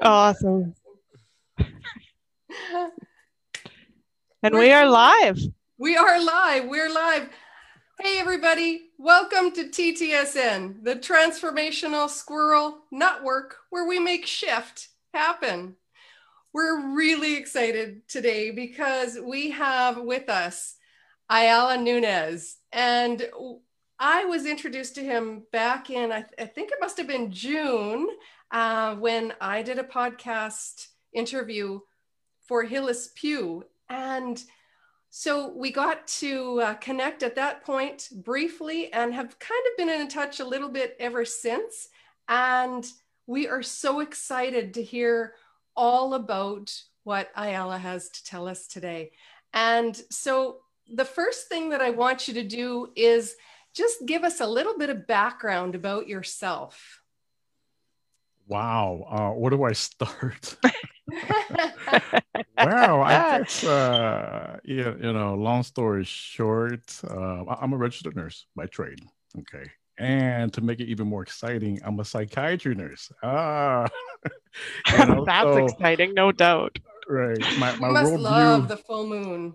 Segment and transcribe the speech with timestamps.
[0.00, 0.74] Awesome.
[4.42, 5.38] and we are live.
[5.76, 6.66] We are live.
[6.66, 7.28] We're live.
[7.98, 8.90] Hey, everybody.
[8.96, 15.74] Welcome to TTSN, the Transformational Squirrel Network, where we make shift happen.
[16.52, 20.76] We're really excited today because we have with us
[21.28, 22.58] Ayala Nunez.
[22.72, 23.28] And
[23.98, 27.32] I was introduced to him back in, I, th- I think it must have been
[27.32, 28.08] June,
[28.50, 31.80] uh, when I did a podcast interview
[32.46, 33.64] for Hillis Pew.
[33.88, 34.42] And
[35.10, 40.00] so we got to uh, connect at that point briefly and have kind of been
[40.00, 41.88] in touch a little bit ever since.
[42.28, 42.86] And
[43.26, 45.34] we are so excited to hear
[45.76, 49.12] all about what Ayala has to tell us today.
[49.54, 50.58] And so
[50.92, 53.34] the first thing that I want you to do is
[53.74, 57.02] just give us a little bit of background about yourself.
[58.48, 59.04] Wow.
[59.10, 60.56] Uh, where do I start?
[62.58, 63.02] wow.
[63.02, 68.66] I guess, uh, yeah, you know, long story short, uh, I'm a registered nurse by
[68.66, 69.00] trade.
[69.38, 69.70] Okay.
[69.98, 73.10] And to make it even more exciting, I'm a psychiatry nurse.
[73.22, 73.86] Ah,
[74.92, 76.78] you know, that's so, exciting, no doubt.
[77.08, 77.40] Right.
[77.58, 79.54] My, my you must love the full moon.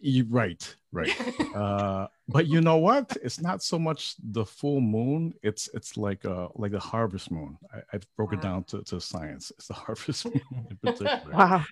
[0.00, 1.10] You, right, right.
[1.54, 3.16] uh, but you know what?
[3.22, 5.34] It's not so much the full moon.
[5.42, 7.58] It's it's like a like a harvest moon.
[7.74, 8.42] I, have broken wow.
[8.42, 9.50] down to, to science.
[9.56, 11.32] It's the harvest moon in particular.
[11.32, 11.64] wow.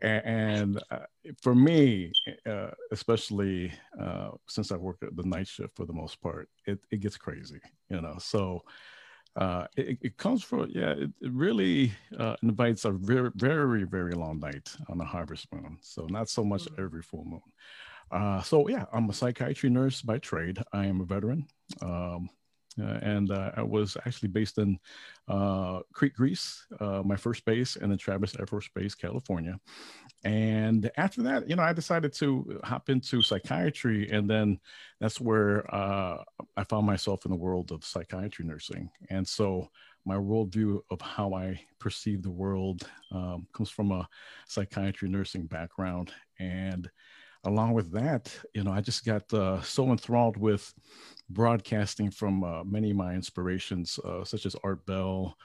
[0.00, 1.06] And, and uh,
[1.40, 2.12] for me,
[2.46, 6.80] uh, especially uh, since I work at the night shift for the most part, it,
[6.90, 7.60] it gets crazy.
[7.88, 8.62] You know, so
[9.36, 14.12] uh, it, it, comes from yeah it, it really uh, invites a very very very
[14.12, 16.82] long night on the harvest moon so not so much mm-hmm.
[16.82, 17.40] every full moon
[18.12, 21.46] uh, so yeah i'm a psychiatry nurse by trade i am a veteran
[21.82, 22.28] um,
[22.80, 24.78] uh, and uh, I was actually based in
[25.28, 29.58] uh, Crete, Greece, uh, my first base, and then Travis Air Force Base, California.
[30.24, 34.58] And after that, you know, I decided to hop into psychiatry, and then
[35.00, 36.22] that's where uh,
[36.56, 38.90] I found myself in the world of psychiatry nursing.
[39.10, 39.68] And so
[40.04, 44.08] my worldview of how I perceive the world um, comes from a
[44.48, 46.90] psychiatry nursing background, and
[47.44, 50.72] along with that, you know, I just got uh, so enthralled with
[51.28, 55.36] broadcasting from uh, many of my inspirations, uh, such as Art Bell,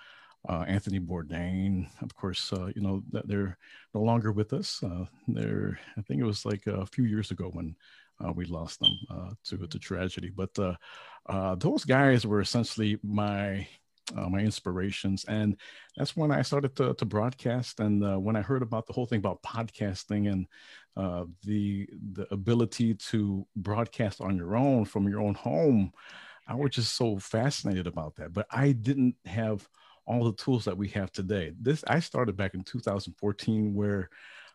[0.47, 1.87] uh, Anthony Bourdain.
[2.01, 3.57] Of course, uh, you know that they're
[3.93, 4.81] no longer with us.
[4.83, 7.75] Uh, they're, I think it was like a few years ago when
[8.35, 10.31] we lost them to to tragedy.
[10.35, 10.53] But
[11.59, 13.67] those guys were essentially my
[14.15, 15.25] uh, my inspirations.
[15.27, 15.57] And
[15.95, 17.79] that's when I started to, to broadcast.
[17.79, 20.47] And uh, when I heard about the whole thing about podcasting and
[20.95, 25.91] uh, the the ability to broadcast on your own from your own home,
[26.47, 28.33] I was just so fascinated about that.
[28.33, 29.67] But I didn't have
[30.05, 31.53] all the tools that we have today.
[31.59, 34.09] This I started back in 2014, where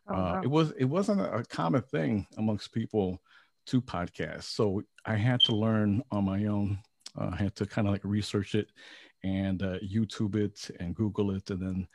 [0.09, 0.41] oh, uh, wow.
[0.43, 3.23] it was it wasn't a common thing amongst people
[3.67, 4.45] to podcast.
[4.45, 6.79] So I had to learn on my own.
[7.17, 8.69] Uh, I had to kind of like research it
[9.25, 11.51] and uh, YouTube it and Google it.
[11.51, 11.89] And then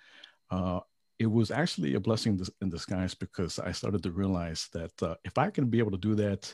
[0.51, 0.79] uh,
[1.19, 5.37] it was actually a blessing in disguise because I started to realize that uh, if
[5.37, 6.53] I can be able to do that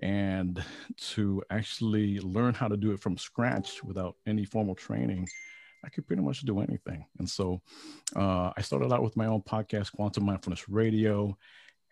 [0.00, 0.62] and
[0.98, 5.26] to actually learn how to do it from scratch without any formal training,
[5.84, 7.04] I could pretty much do anything.
[7.18, 7.62] And so
[8.14, 11.36] uh, I started out with my own podcast, Quantum Mindfulness Radio.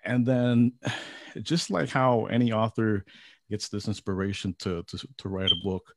[0.05, 0.73] And then,
[1.43, 3.05] just like how any author
[3.51, 5.95] gets this inspiration to, to, to write a book,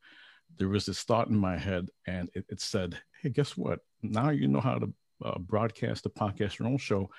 [0.58, 3.80] there was this thought in my head, and it, it said, "Hey, guess what?
[4.02, 7.10] Now you know how to uh, broadcast a podcast your own show.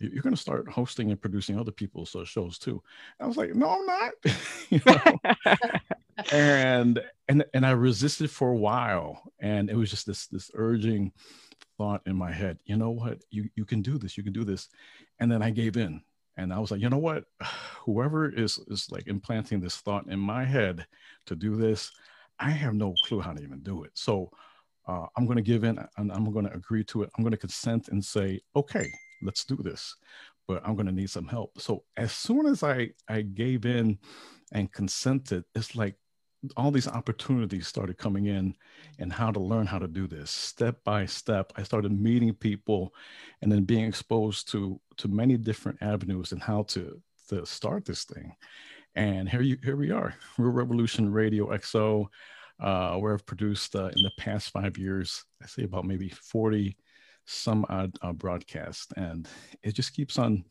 [0.00, 2.82] You're going to start hosting and producing other people's uh, shows too."
[3.20, 5.80] I was like, "No, I'm not."
[6.32, 11.12] and and and I resisted for a while, and it was just this this urging
[11.78, 12.58] thought in my head.
[12.64, 13.18] You know what?
[13.30, 14.16] You you can do this.
[14.16, 14.68] You can do this.
[15.20, 16.02] And then I gave in,
[16.36, 17.24] and I was like, you know what?
[17.84, 20.86] Whoever is is like implanting this thought in my head
[21.26, 21.90] to do this,
[22.44, 23.92] I have no clue how to even do it.
[23.94, 24.30] So
[24.86, 27.10] uh, I'm going to give in and I'm going to agree to it.
[27.16, 28.92] I'm going to consent and say, okay,
[29.22, 29.96] let's do this,
[30.46, 31.58] but I'm going to need some help.
[31.58, 33.98] So as soon as I, I gave in
[34.52, 35.96] and consented, it's like
[36.58, 38.54] all these opportunities started coming in
[38.98, 41.50] and how to learn how to do this step by step.
[41.56, 42.94] I started meeting people
[43.40, 47.00] and then being exposed to, to many different avenues and how to,
[47.30, 48.36] to start this thing.
[48.96, 52.06] And here you here we are, Real Revolution Radio XO,
[52.60, 56.76] uh, where I've produced uh, in the past five years, I say about maybe 40
[57.26, 59.26] some odd uh, broadcasts, and
[59.62, 60.44] it just keeps on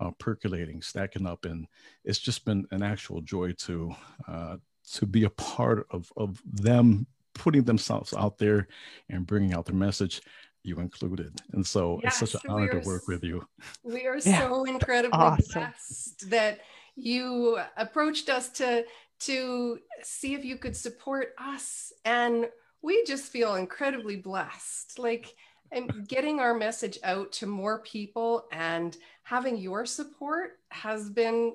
[0.00, 1.66] uh, percolating, stacking up, and
[2.04, 3.94] it's just been an actual joy to
[4.28, 4.56] uh,
[4.92, 8.68] to be a part of of them putting themselves out there
[9.08, 10.20] and bringing out their message
[10.62, 11.40] you included.
[11.52, 13.46] And so yes, it's such an honor to work with you.
[13.84, 14.40] We are yeah.
[14.40, 15.60] so incredibly awesome.
[15.60, 16.60] blessed that
[16.96, 18.84] you approached us to
[19.18, 21.92] to see if you could support us.
[22.04, 22.48] And
[22.82, 25.34] we just feel incredibly blessed like
[25.72, 31.54] and getting our message out to more people and having your support has been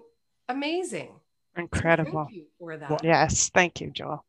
[0.50, 1.14] amazing.
[1.56, 2.28] Incredible.
[2.30, 2.90] So for that.
[2.90, 3.50] Well, yes.
[3.50, 4.26] Thank you joel.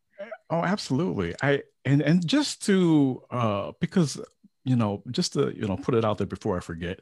[0.50, 1.34] Oh absolutely.
[1.42, 4.20] I and and just to uh because
[4.64, 7.00] you know just to you know put it out there before i forget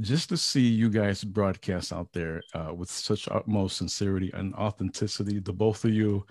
[0.00, 5.38] just to see you guys broadcast out there uh, with such utmost sincerity and authenticity,
[5.38, 6.26] the both of you,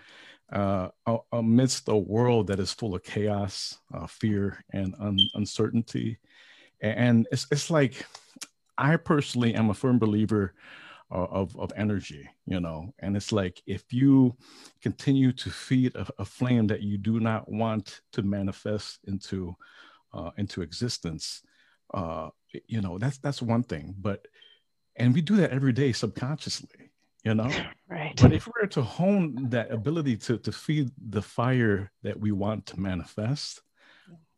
[0.52, 0.90] uh,
[1.32, 6.18] amidst a world that is full of chaos, uh, fear, and un- uncertainty.
[6.82, 8.06] And it's, it's like,
[8.78, 10.56] I personally am a firm believer
[11.12, 14.36] uh, of, of energy, you know, and it's like if you
[14.82, 19.56] continue to feed a, a flame that you do not want to manifest into
[20.14, 21.42] uh, into existence,
[21.94, 22.30] uh,
[22.68, 24.28] you know that's that's one thing but
[24.96, 26.92] and we do that every day subconsciously
[27.24, 27.50] you know
[27.90, 32.32] right but if we're to hone that ability to to feed the fire that we
[32.32, 33.62] want to manifest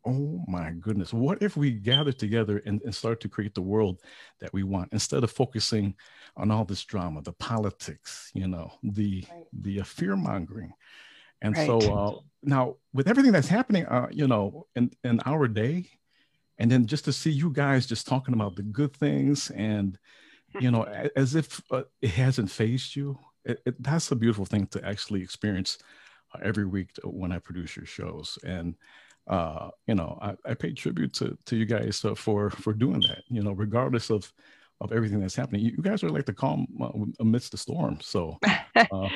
[0.06, 4.00] oh my goodness what if we gather together and, and start to create the world
[4.40, 5.94] that we want instead of focusing
[6.36, 9.44] on all this drama the politics you know the right.
[9.62, 10.72] the uh, fear mongering
[11.42, 11.66] and right.
[11.66, 15.88] so uh, now with everything that's happening uh, you know in in our day
[16.58, 19.98] and then just to see you guys just talking about the good things and
[20.60, 20.82] you know
[21.16, 25.22] as if uh, it hasn't fazed you it, it, that's a beautiful thing to actually
[25.22, 25.78] experience
[26.34, 28.38] uh, every week when i produce your shows.
[28.44, 28.74] And
[29.26, 33.00] uh, you know I, I, pay tribute to, to you guys uh, for for doing
[33.08, 34.30] that you know regardless of
[34.82, 35.62] of everything that's happening.
[35.62, 36.90] You, you guys are like the calm uh,
[37.20, 37.98] amidst the storm.
[38.02, 38.38] So
[38.76, 39.08] uh,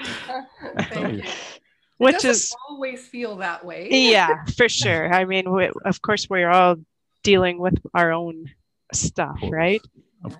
[1.99, 3.88] which is always feel that way.
[3.90, 5.12] Yeah for sure.
[5.12, 6.76] I mean we, of course we're all
[7.22, 8.50] dealing with our own
[8.92, 9.82] stuff, right?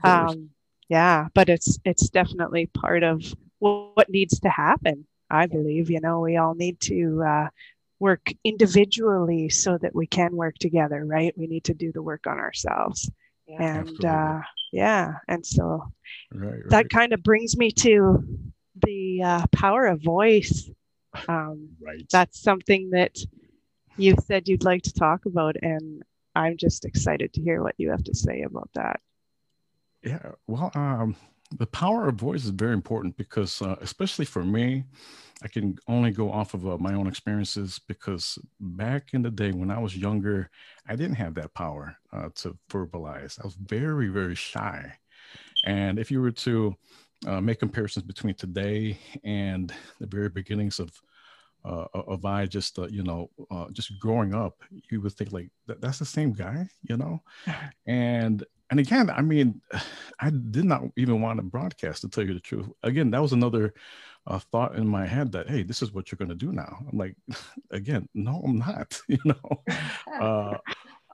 [0.03, 0.51] Um,
[0.89, 3.23] yeah, but it's it's definitely part of
[3.59, 5.07] what needs to happen.
[5.31, 7.49] I believe, you know, we all need to uh,
[7.99, 11.37] work individually so that we can work together, right?
[11.37, 13.11] We need to do the work on ourselves.
[13.47, 13.79] Yeah.
[13.79, 14.41] And uh,
[14.73, 15.91] yeah, and so
[16.33, 16.69] right, right.
[16.69, 18.23] that kind of brings me to
[18.83, 20.71] the uh, power of voice.
[21.27, 22.05] Um, right.
[22.11, 23.19] That's something that
[23.97, 26.03] you said you'd like to talk about, and
[26.39, 29.01] I'm just excited to hear what you have to say about that.
[30.05, 31.17] Yeah, well, um,
[31.59, 34.85] the power of voice is very important because, uh, especially for me,
[35.43, 39.51] I can only go off of uh, my own experiences because back in the day
[39.51, 40.49] when I was younger,
[40.87, 43.41] I didn't have that power uh, to verbalize.
[43.41, 44.93] I was very, very shy.
[45.65, 46.77] And if you were to
[47.27, 50.91] uh, make comparisons between today and the very beginnings of
[51.69, 55.51] uh, of I just uh, you know uh, just growing up, you would think like
[55.67, 57.23] that, that's the same guy, you know,
[57.87, 59.61] and and again, I mean,
[60.21, 62.69] I did not even want to broadcast to tell you the truth.
[62.83, 63.75] Again, that was another
[64.27, 66.79] uh, thought in my head that hey, this is what you're going to do now.
[66.91, 67.17] I'm like,
[67.71, 69.01] again, no, I'm not.
[69.09, 69.63] You know,
[70.21, 70.59] uh,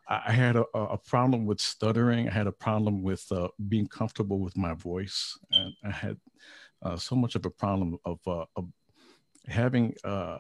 [0.09, 2.29] I had a, a, problem with stuttering.
[2.29, 6.19] I had a problem with uh, being comfortable with my voice, and I had
[6.83, 8.69] uh, so much of a problem of, uh, of
[9.47, 10.39] having uh,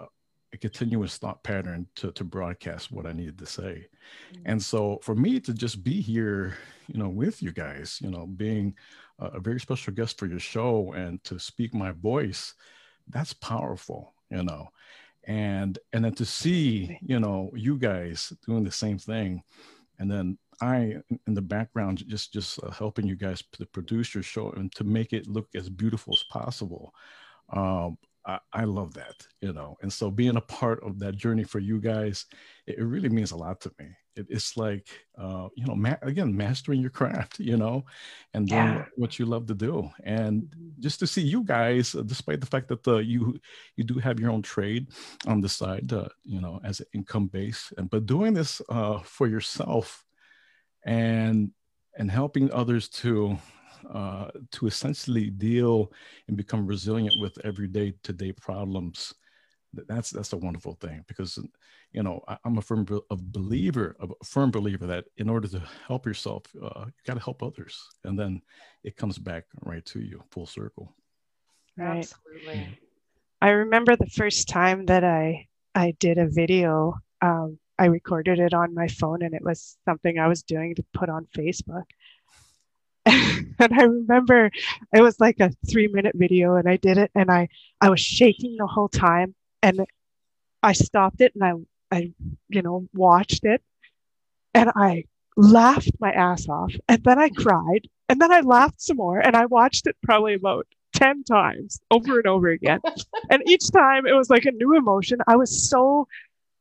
[0.52, 3.86] a continuous thought pattern to, to broadcast what I needed to say.
[4.32, 4.42] Mm-hmm.
[4.46, 6.56] And so for me to just be here,
[6.86, 8.74] you know, with you guys, you know, being
[9.18, 12.54] a, a very special guest for your show and to speak my voice,
[13.08, 14.68] that's powerful, you know.
[15.26, 19.42] And and then to see, you know, you guys doing the same thing,
[19.98, 24.22] and then I in the background just just uh, helping you guys to produce your
[24.22, 26.92] show and to make it look as beautiful as possible.
[27.52, 29.76] Um, I, I, love that, you know.
[29.82, 32.26] And so being a part of that journey for you guys,
[32.66, 33.86] it, it really means a lot to me.
[34.16, 34.88] It, it's like,
[35.18, 37.84] uh, you know, ma- again, mastering your craft, you know,
[38.32, 38.84] and doing yeah.
[38.96, 39.90] what you love to do.
[40.04, 43.38] And just to see you guys, uh, despite the fact that uh, you
[43.76, 44.88] you do have your own trade
[45.26, 49.00] on the side, uh, you know, as an income base, and but doing this uh,
[49.00, 50.04] for yourself
[50.84, 51.50] and
[51.96, 53.38] and helping others to
[53.92, 55.92] uh, to essentially deal
[56.28, 59.14] and become resilient with everyday to day problems.
[59.72, 61.38] That's that's a wonderful thing because
[61.92, 65.62] you know I, am a firm a believer a firm believer that in order to
[65.88, 68.40] help yourself uh, you got to help others and then
[68.84, 70.94] it comes back right to you full circle.
[71.76, 71.98] Right.
[71.98, 72.78] Absolutely.
[73.42, 78.54] I remember the first time that i i did a video um, i recorded it
[78.54, 81.84] on my phone and it was something i was doing to put on facebook
[83.58, 84.50] and I remember
[84.92, 87.48] it was like a three minute video and I did it and I,
[87.80, 89.84] I was shaking the whole time and
[90.62, 92.12] I stopped it and I, I,
[92.48, 93.62] you know, watched it
[94.54, 95.04] and I,
[95.36, 99.36] laughed my ass off, and then I cried, and then I laughed some more, and
[99.36, 102.80] I watched it probably about 10 times over and over again.
[103.30, 105.18] and each time it was like a new emotion.
[105.26, 106.06] I was so,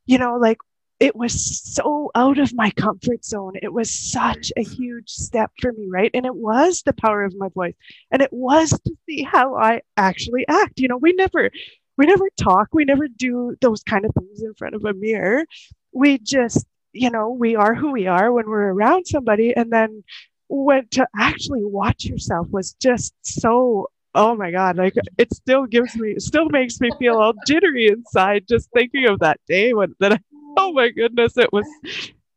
[0.05, 0.57] you know, like
[1.03, 3.51] it was so out of my comfort zone.
[3.61, 6.09] It was such a huge step for me, right?
[6.13, 7.73] And it was the power of my voice.
[8.09, 10.79] And it was to see how I actually act.
[10.79, 11.51] You know, we never
[11.97, 15.45] we never talk, we never do those kind of things in front of a mirror.
[15.91, 20.05] We just, you know, we are who we are when we're around somebody and then
[20.47, 25.95] when to actually watch yourself was just so oh my god like it still gives
[25.95, 30.13] me still makes me feel all jittery inside just thinking of that day when that
[30.13, 30.19] I,
[30.57, 31.67] oh my goodness it was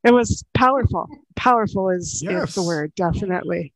[0.05, 1.09] it was powerful.
[1.35, 2.51] Powerful is, yes.
[2.51, 3.73] is the word definitely.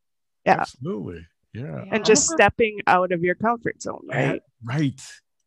[0.47, 0.61] Yeah.
[0.61, 1.27] Absolutely.
[1.53, 1.85] Yeah.
[1.91, 4.41] And just stepping out of your comfort zone right?
[4.63, 5.01] Right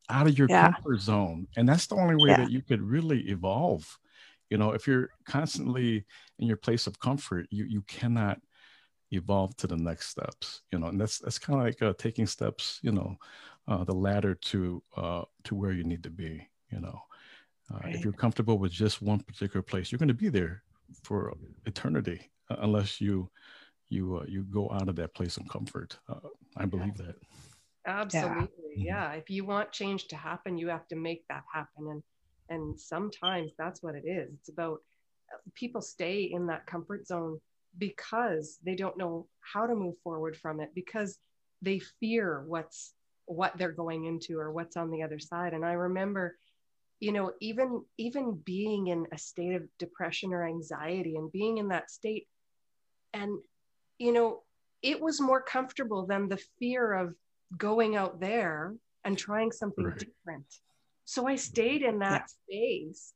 [0.09, 0.73] out of your yeah.
[0.73, 1.47] comfort zone.
[1.55, 2.37] And that's the only way yeah.
[2.37, 3.97] that you could really evolve.
[4.49, 6.05] You know if you're constantly
[6.37, 8.39] in your place of comfort you you cannot
[9.11, 12.27] evolve to the next steps you know and that's that's kind of like uh, taking
[12.27, 13.15] steps you know
[13.67, 16.99] uh, the ladder to uh, to where you need to be you know
[17.71, 17.95] uh, right.
[17.95, 20.63] if you're comfortable with just one particular place you're going to be there
[21.03, 21.33] for
[21.65, 23.29] eternity uh, unless you
[23.93, 25.97] you uh, you go out of that place of comfort.
[26.57, 27.15] I believe that.
[27.85, 28.47] Absolutely.
[28.75, 29.11] Yeah.
[29.11, 29.13] yeah.
[29.13, 31.87] If you want change to happen you have to make that happen.
[31.89, 32.03] And
[32.49, 34.31] and sometimes that's what it is.
[34.33, 34.79] It's about
[35.55, 37.39] people stay in that comfort zone
[37.77, 41.17] because they don't know how to move forward from it because
[41.61, 42.93] they fear what's
[43.25, 45.53] what they're going into or what's on the other side.
[45.53, 46.35] And i remember
[47.03, 51.67] you know even even being in a state of depression or anxiety and being in
[51.67, 52.27] that state
[53.13, 53.31] and
[53.97, 54.41] you know
[54.81, 57.13] it was more comfortable than the fear of
[57.57, 59.99] going out there and trying something right.
[59.99, 60.45] different
[61.03, 62.87] so i stayed in that yeah.
[62.87, 63.13] space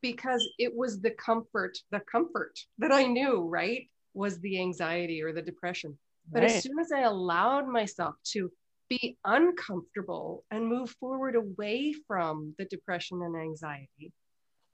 [0.00, 5.32] because it was the comfort, the comfort that I knew, right, was the anxiety or
[5.32, 5.98] the depression.
[6.30, 6.50] But right.
[6.50, 8.50] as soon as I allowed myself to
[8.88, 14.12] be uncomfortable and move forward away from the depression and anxiety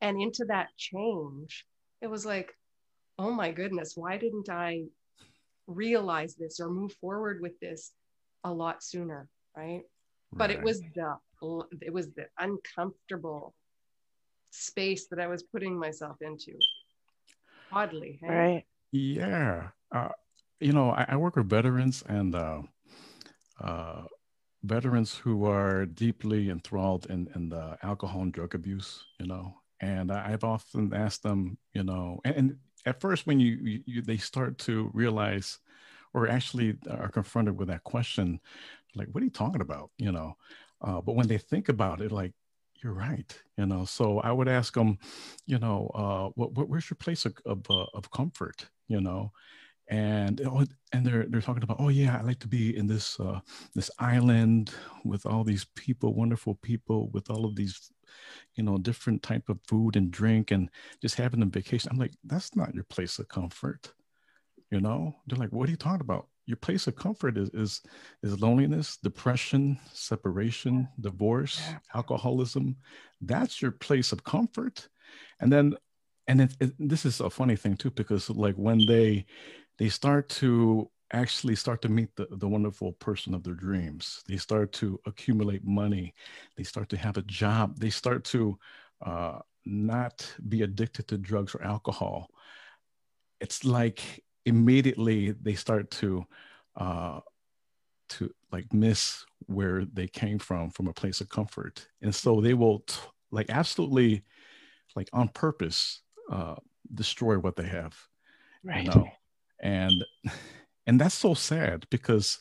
[0.00, 1.64] and into that change,
[2.02, 2.52] it was like,
[3.18, 4.84] oh my goodness, why didn't I
[5.66, 7.92] realize this or move forward with this
[8.44, 9.28] a lot sooner?
[9.56, 9.64] Right.
[9.64, 9.82] right.
[10.32, 11.16] But it was the
[11.80, 13.54] it was the uncomfortable
[14.50, 16.52] space that I was putting myself into.
[17.72, 18.28] Oddly, hey?
[18.28, 18.64] right?
[18.92, 20.10] Yeah, uh,
[20.60, 22.62] you know, I, I, work with veterans and uh,
[23.60, 24.02] uh,
[24.62, 29.04] veterans who are deeply enthralled in in the alcohol and drug abuse.
[29.18, 32.56] You know, and I've often asked them, you know, and, and
[32.86, 35.58] at first when you, you, you they start to realize
[36.12, 38.38] or actually are confronted with that question
[38.94, 40.36] like what are you talking about you know
[40.82, 42.32] uh, but when they think about it like
[42.84, 43.36] you're right.
[43.56, 44.98] You know, so I would ask them,
[45.46, 48.68] you know, uh, what, what where's your place of of, uh, of comfort?
[48.88, 49.32] You know,
[49.88, 53.18] and oh, and they're they're talking about, oh yeah, I like to be in this
[53.20, 53.40] uh,
[53.74, 54.72] this island
[55.04, 57.90] with all these people, wonderful people, with all of these,
[58.54, 60.70] you know, different type of food and drink, and
[61.02, 61.90] just having a vacation.
[61.92, 63.92] I'm like, that's not your place of comfort.
[64.70, 66.28] You know, they're like, what are you talking about?
[66.46, 67.82] your place of comfort is is,
[68.22, 71.60] is loneliness, depression, separation, divorce,
[71.94, 72.76] alcoholism.
[73.20, 74.88] That's your place of comfort.
[75.40, 75.74] And then,
[76.28, 79.26] and it, it, this is a funny thing too, because like when they
[79.78, 84.36] they start to actually start to meet the, the wonderful person of their dreams, they
[84.36, 86.14] start to accumulate money,
[86.56, 88.58] they start to have a job, they start to
[89.04, 92.28] uh, not be addicted to drugs or alcohol.
[93.40, 96.24] It's like immediately they start to
[96.76, 97.20] uh,
[98.08, 101.86] to like miss where they came from from a place of comfort.
[102.02, 102.96] And so they will t-
[103.30, 104.22] like absolutely
[104.96, 106.56] like on purpose uh,
[106.94, 107.96] destroy what they have
[108.62, 108.84] right.
[108.84, 109.08] you know?
[109.64, 110.04] And
[110.86, 112.38] and that's so sad because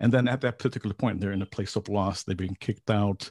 [0.00, 2.90] and then at that particular point they're in a place of loss they've been kicked
[2.90, 3.30] out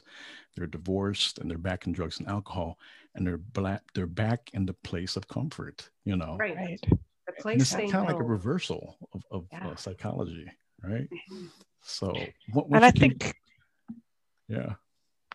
[0.56, 2.76] they're divorced and they're back in drugs and alcohol
[3.14, 6.80] and they're black they're back in the place of comfort you know right, right
[7.40, 9.68] place it's kind of like a reversal of, of yeah.
[9.68, 10.46] uh, psychology,
[10.82, 11.08] right?
[11.10, 11.46] Mm-hmm.
[11.82, 12.14] So,
[12.52, 13.34] what, and I can, think,
[14.48, 14.74] yeah.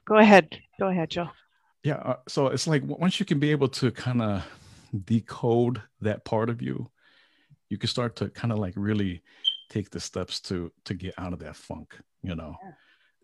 [0.05, 0.57] Go ahead.
[0.79, 1.29] Go ahead, Joe.
[1.83, 1.95] Yeah.
[1.95, 4.43] Uh, so it's like once you can be able to kind of
[5.05, 6.89] decode that part of you,
[7.69, 9.21] you can start to kind of like really
[9.69, 11.97] take the steps to to get out of that funk.
[12.23, 12.55] You know.
[12.61, 12.71] Yeah.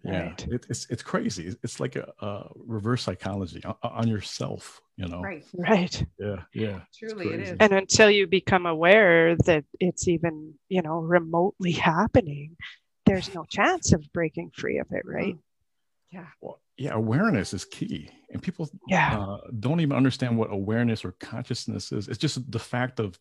[0.04, 1.56] Yeah it, it's it's crazy.
[1.64, 5.22] It's like a, a reverse psychology on, on, yourself you know?
[5.22, 5.44] Right.
[5.54, 6.06] Right.
[6.20, 6.82] Yeah yeah.
[6.98, 7.58] Truly it is.
[7.60, 12.56] And until you become aware that it's even you know remotely happening
[13.08, 15.36] there's no chance of breaking free of it right
[16.16, 16.28] Yeah.
[16.42, 18.10] Well, yeah, awareness is key.
[18.32, 19.10] And people Yeah.
[19.18, 22.08] uh, don't even understand what awareness or consciousness is.
[22.08, 23.18] It's just the fact of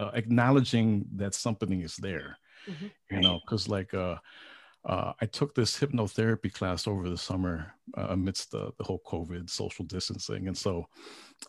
[0.00, 2.90] uh, acknowledging that something is there, Mhm.
[3.10, 4.16] you know, because like uh,
[4.84, 7.54] uh, I took this hypnotherapy class over the summer
[7.98, 10.48] uh, amidst the, the whole COVID social distancing.
[10.48, 10.72] And so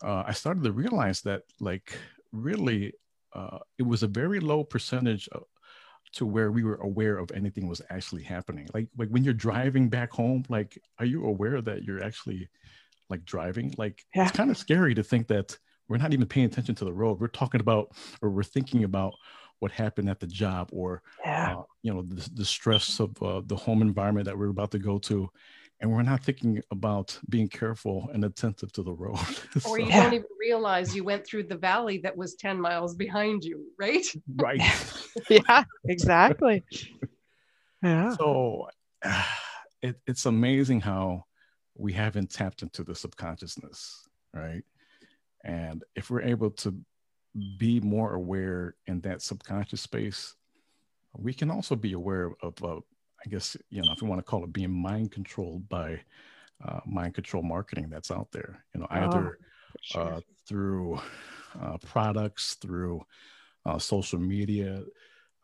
[0.02, 1.98] uh, I started to realize that, like,
[2.32, 2.92] really,
[3.32, 5.42] uh, it was a very low percentage of,
[6.12, 8.68] to where we were aware of anything was actually happening.
[8.74, 12.48] Like, like when you're driving back home, like, are you aware that you're actually
[13.08, 13.74] like driving?
[13.78, 14.24] Like, Yeah.
[14.26, 15.56] it's kind of scary to think that
[15.88, 17.20] we're not even paying attention to the road.
[17.20, 17.92] We're talking about,
[18.22, 19.14] or we're thinking about
[19.60, 21.56] what happened at the job or Yeah.
[21.58, 24.78] uh, you know the, the stress of uh, the home environment that we're about to
[24.78, 25.28] go to
[25.80, 29.18] and we're not thinking about being careful and attentive to the road
[29.66, 30.04] Or you Yeah.
[30.04, 34.04] don't even realize you went through the valley that was 10 miles behind you, right?
[34.36, 34.60] right
[35.30, 35.64] yeah.
[35.88, 36.64] Exactly.
[37.82, 38.14] Yeah.
[38.16, 38.68] so
[39.82, 41.24] it, it's amazing how
[41.76, 44.62] we haven't tapped into the subconsciousness right
[45.44, 46.78] and if we're able to
[47.58, 50.34] be more aware in that subconscious space
[51.16, 52.80] we can also be aware of uh,
[53.24, 56.00] i guess you know if you want to call it being mind controlled by
[56.66, 59.38] uh, mind control marketing that's out there you know Oh, either
[59.82, 60.02] Sure.
[60.16, 61.00] uh, through
[61.60, 63.02] uh, products, through
[63.64, 64.82] uh, social media,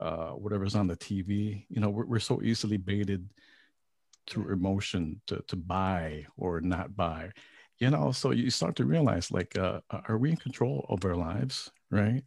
[0.01, 1.65] uh, whatever's on the TV.
[1.69, 3.29] You know, we're, we're so easily baited
[4.29, 7.31] through emotion to, to buy or not buy.
[7.79, 11.15] You know, so you start to realize, like, uh, are we in control of our
[11.15, 11.71] lives?
[11.91, 12.23] Right?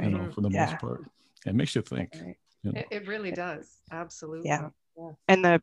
[0.00, 0.66] You know, for the Yeah.
[0.66, 1.00] most part,
[1.46, 2.10] it makes you think.
[2.20, 2.36] Right.
[2.62, 2.80] You know?
[2.80, 3.76] It, it really does.
[3.92, 4.48] Absolutely.
[4.48, 4.68] Yeah.
[5.28, 5.60] And the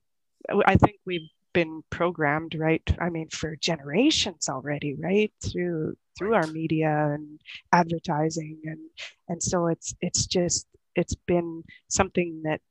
[0.66, 6.48] i think we've been programmed right i mean for generations already right through through our
[6.48, 7.40] media and
[7.74, 8.80] advertising and
[9.28, 12.62] and so it's it's just it's been something that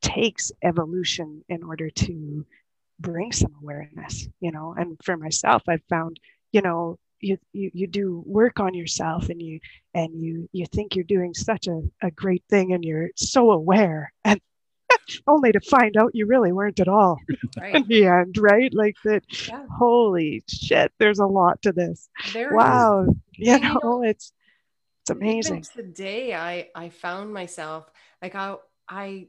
[0.00, 2.44] takes evolution in order to
[3.00, 6.18] bring some awareness you know and for myself i've found
[6.52, 9.58] you know you, you you do work on yourself and you
[9.94, 14.12] and you you think you're doing such a, a great thing and you're so aware
[14.24, 14.40] and
[15.26, 17.18] only to find out you really weren't at all
[17.72, 19.66] in the end right like that Yeah.
[19.78, 22.90] holy shit there's a lot to this There is.
[22.90, 24.32] wow you And you know know, it's
[25.02, 27.90] it's amazing Even today, I I found myself
[28.22, 28.56] like I
[28.88, 29.28] I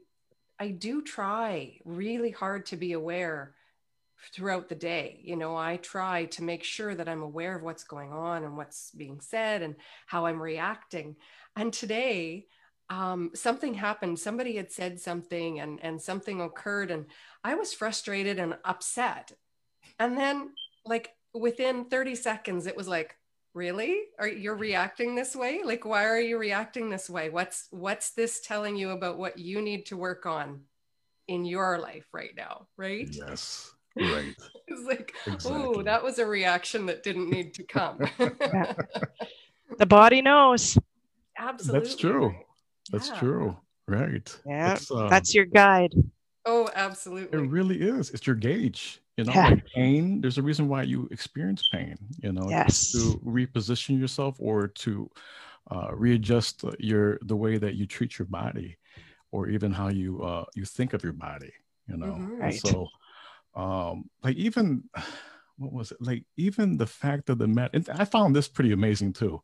[0.60, 3.56] I do try really hard to be aware
[4.34, 5.22] throughout the day.
[5.24, 8.58] You know, I try to make sure that I'm aware of what's going on and
[8.58, 9.76] what's being said and
[10.08, 11.18] how I'm reacting.
[11.56, 12.48] And today,
[12.90, 14.20] um, something happened.
[14.20, 17.06] Somebody had said something, and and something occurred, and
[17.44, 19.32] I was frustrated and upset.
[20.00, 20.52] And then,
[20.86, 23.18] like within 30 seconds, it was like,
[23.54, 24.02] really?
[24.20, 25.62] Are you're reacting this way?
[25.64, 27.30] Like why are you reacting this way?
[27.30, 30.62] What's what's this telling you about what you need to work on
[31.28, 32.68] in your life right now?
[32.78, 33.08] Right?
[33.10, 34.36] Yes, right.
[34.68, 35.14] it's like
[35.46, 38.00] oh that was a reaction that didn't need to come.
[39.78, 40.78] The body knows.
[41.38, 42.34] Absolutely that's true.
[42.92, 43.00] Right.
[43.00, 43.20] That's Yeah.
[43.20, 43.58] true.
[43.88, 44.40] Right.
[44.46, 45.94] yeah It's, uh, that's your guide
[46.46, 47.38] oh absolutely.
[47.40, 48.10] It really is.
[48.12, 49.02] It's your gauge.
[49.18, 49.50] You know, Yeah.
[49.50, 50.22] like pain.
[50.22, 51.96] There's a reason why you experience pain.
[52.22, 52.92] You know, Yes.
[52.92, 55.10] to reposition yourself or to
[55.72, 58.78] uh, readjust your the way that you treat your body,
[59.32, 61.54] or even how you uh, you think of your body.
[61.88, 62.40] You know, Mhm.
[62.42, 62.60] Right.
[62.60, 62.88] so
[63.56, 64.84] um, like even
[65.58, 68.74] what was it like even the fact of the met and i found this pretty
[68.74, 69.42] amazing too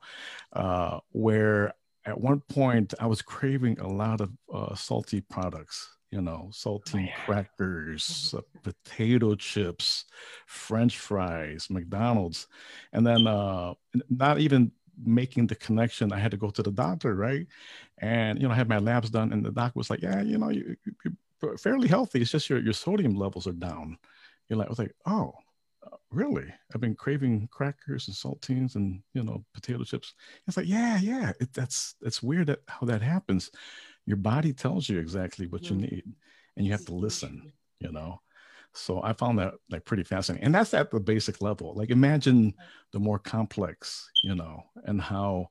[0.52, 1.74] uh, where
[2.06, 7.08] at one point i was craving a lot of uh, salty products you know saltine
[7.08, 7.16] yeah.
[7.26, 10.06] crackers uh, potato chips
[10.46, 12.48] french fries mcdonald's.
[12.94, 13.74] And then uh,
[14.10, 14.72] not even
[15.04, 17.48] making the connection i had to go to the doctor right?
[18.00, 20.38] And you know i had my labs done and the doc was like yeah you
[20.38, 21.14] know you, you're
[21.58, 22.22] fairly healthy.
[22.22, 23.98] It's just your, your sodium levels are down.
[24.50, 25.34] You're like, I was like, oh,
[26.12, 26.54] really?
[26.74, 30.14] I've been craving crackers and saltines and you know potato chips.
[30.48, 31.32] It's like, yeah, yeah.
[31.40, 33.52] It, that's that's weird that how that happens.
[34.06, 35.82] Your body tells you exactly what you Mhm.
[35.92, 36.04] need,
[36.58, 37.44] and you have to listen.
[37.80, 38.22] You know.
[38.74, 41.74] So I found that like pretty fascinating, and that's at the basic level.
[41.76, 42.54] Like imagine
[42.94, 45.50] the more complex, you know, and how,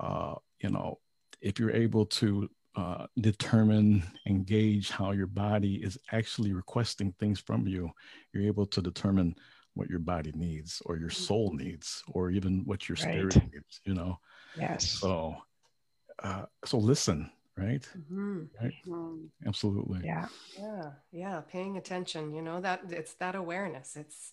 [0.00, 1.00] uh, you know,
[1.40, 7.66] if you're able to uh, determine, engage how your body is actually requesting things from
[7.68, 7.90] you,
[8.32, 9.34] you're able to determine
[9.74, 13.94] what your body needs or your soul needs or even what your spirit needs, you
[13.94, 14.18] know?
[14.56, 14.88] yes.
[14.90, 15.36] So,
[16.22, 17.86] uh, so listen, right?
[17.96, 18.48] Mhm.
[18.86, 20.00] Mm, Absolutely.
[20.04, 20.28] yeah.
[20.58, 20.90] Yeah.
[21.12, 21.40] Yeah.
[21.40, 23.96] Paying attention you know that it's that awareness.
[23.96, 24.32] It's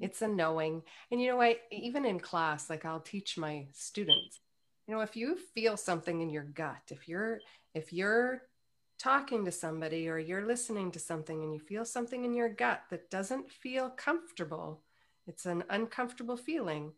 [0.00, 0.82] it's a knowing.
[1.10, 4.40] And you know i even in class like i'll teach my students
[4.86, 7.38] you know if you feel something in your gut if you're
[7.74, 8.42] if you're
[8.98, 12.82] talking to somebody or you're listening to something and you feel something in your gut
[12.90, 14.82] that doesn't feel comfortable,
[15.26, 16.92] it's an uncomfortable feeling.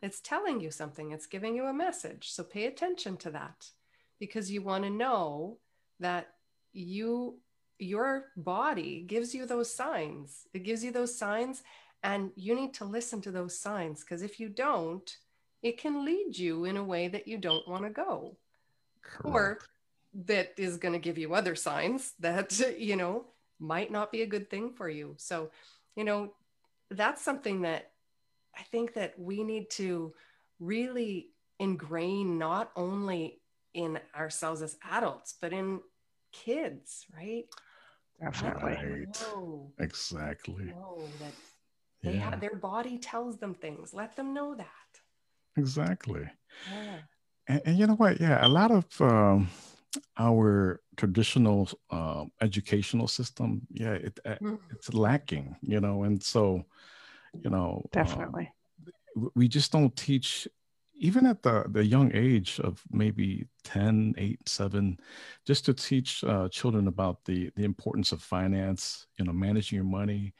[0.00, 2.30] It's telling you something, it's giving you a message.
[2.30, 3.70] So pay attention to that
[4.18, 5.58] because you want to know
[6.00, 6.28] that
[6.72, 7.38] you
[7.80, 10.46] your body gives you those signs.
[10.52, 11.62] It gives you those signs
[12.02, 15.16] and you need to listen to those signs because if you don't,
[15.62, 18.36] it can lead you in a way that you don't want to go.
[19.02, 19.26] Correct.
[19.26, 19.58] Or
[20.26, 23.26] that is going to give you other signs that you know
[23.60, 25.14] might not be a good thing for you.
[25.18, 25.50] So
[25.96, 26.32] you know
[26.90, 27.90] that's something that
[28.56, 30.14] i think that we need to
[30.58, 31.28] really
[31.58, 33.42] ingrain not only
[33.74, 35.80] in ourselves as adults but in
[36.32, 37.44] kids right?
[38.20, 39.04] Definitely.
[39.06, 39.68] Right.
[39.78, 40.64] exactly.
[40.64, 41.32] Know that
[42.02, 42.30] they yeah.
[42.30, 43.94] have their body tells them things.
[43.94, 44.66] Let them know that.
[45.56, 46.28] Exactly.
[46.72, 46.96] Yeah.
[47.46, 48.20] and, and you know what?
[48.20, 49.48] Yeah a lot of um
[50.18, 54.58] our traditional uh, educational system, yeah, it, mm.
[54.70, 56.64] it's lacking, you know, and so,
[57.40, 58.52] you know, um, definitely,
[59.34, 60.48] we just don't teach,
[60.94, 64.98] even at the the young age of maybe 10, 8, 7,
[65.46, 69.84] just to teach uh, children about the the importance of finance, you know, managing your
[69.84, 70.34] money,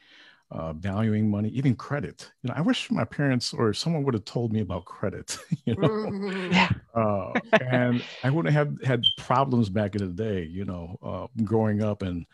[0.51, 2.31] uh, valuing money, even credit.
[2.41, 5.37] You know, I wish my parents or someone would have told me about credit.
[5.65, 6.69] You know, mm-hmm.
[6.95, 10.43] uh, and I wouldn't have had problems back in the day.
[10.43, 12.25] You know, uh, growing up and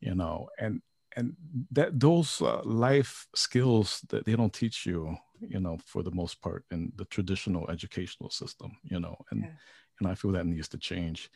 [0.00, 0.82] you know, and
[1.16, 1.34] and
[1.72, 6.40] that those uh, life skills that they don't teach you, you know, for the most
[6.40, 8.76] part in the traditional educational system.
[8.84, 9.50] You know, and yeah.
[9.98, 11.30] and I feel that needs to change.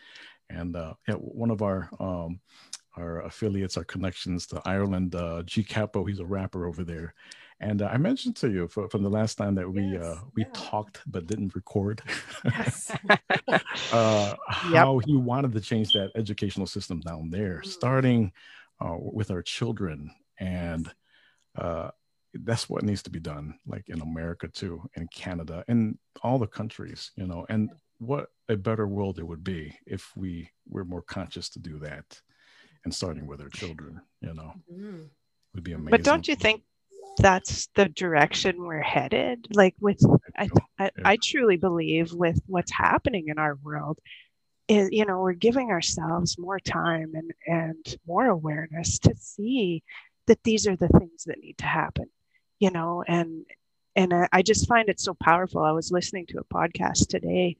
[0.50, 2.40] And uh, yeah, one of our um,
[2.96, 5.14] our affiliates, our connections to Ireland.
[5.14, 7.14] Uh, G Capo, he's a rapper over there.
[7.60, 10.20] And uh, I mentioned to you for, from the last time that we yes, uh,
[10.34, 10.50] we yeah.
[10.54, 12.02] talked but didn't record
[12.44, 12.90] yes.
[13.92, 15.06] uh, how yep.
[15.06, 17.66] he wanted to change that educational system down there, mm.
[17.66, 18.32] starting
[18.80, 20.90] uh, with our children, and
[21.58, 21.90] uh,
[22.32, 26.46] that's what needs to be done, like in America too, in Canada, and all the
[26.46, 27.44] countries, you know.
[27.50, 31.78] And what a better world it would be if we were more conscious to do
[31.80, 32.06] that
[32.84, 35.02] and starting with our children, you know, mm-hmm.
[35.54, 35.90] would be amazing.
[35.90, 36.62] But don't you think
[37.18, 39.46] that's the direction we're headed?
[39.54, 40.00] Like with,
[40.36, 43.98] I, I, I truly believe with what's happening in our world,
[44.68, 49.82] is, you know, we're giving ourselves more time and, and more awareness to see
[50.26, 52.06] that these are the things that need to happen,
[52.60, 53.44] you know, and,
[53.96, 55.62] and I just find it so powerful.
[55.62, 57.56] I was listening to a podcast today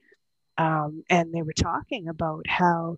[0.57, 2.97] um, and they were talking about how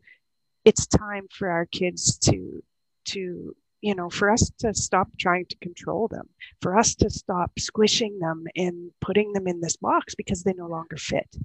[0.65, 2.63] it's time for our kids to
[3.06, 6.28] to you know for us to stop trying to control them
[6.62, 10.67] for us to stop squishing them and putting them in this box because they no
[10.67, 11.36] longer fit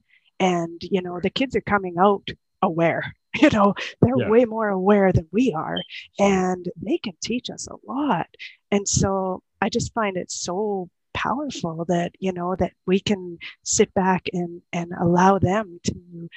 [0.40, 2.28] and you know the kids are coming out
[2.62, 4.28] aware you know they're yeah.
[4.28, 5.78] way more aware than we are
[6.18, 8.28] and they can teach us a lot
[8.70, 13.92] and so i just find it so powerful that you know that we can sit
[13.94, 16.28] back and and allow them to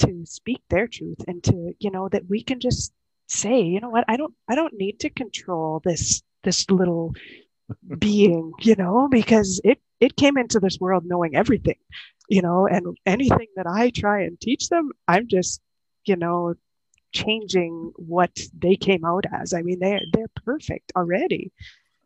[0.00, 2.92] to speak their truth and to you know that we can just
[3.28, 4.04] say you know what?
[4.08, 7.14] I don't i don't need to control this this little
[7.98, 11.78] being you know because it it came into this world knowing everything
[12.28, 15.60] you know and anything that i try and teach them i'm just
[16.04, 16.54] you know
[17.12, 19.52] changing what they came out as.
[19.52, 21.52] I mean they're they're perfect already.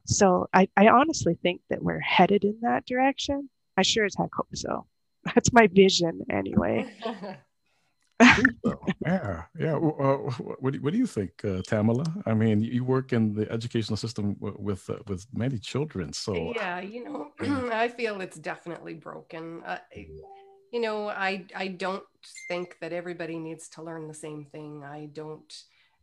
[0.06, 3.48] So i i honestly think that we're headed in that direction.
[3.76, 4.86] I sure as heck hope so.
[5.34, 6.86] That's my vision anyway
[8.64, 8.80] so.
[9.06, 9.74] yeah, yeah.
[9.74, 10.16] Uh,
[10.60, 12.04] what, do, what do you think, uh, Tamala?
[12.26, 16.80] I mean, you work in the educational system with uh, with many children, so yeah,
[16.80, 17.30] you know,
[17.72, 19.62] I feel it's definitely broken.
[19.64, 19.78] Uh,
[20.72, 22.04] you know, I I don't
[22.48, 24.84] think that everybody needs to learn the same thing.
[24.84, 25.52] I don't.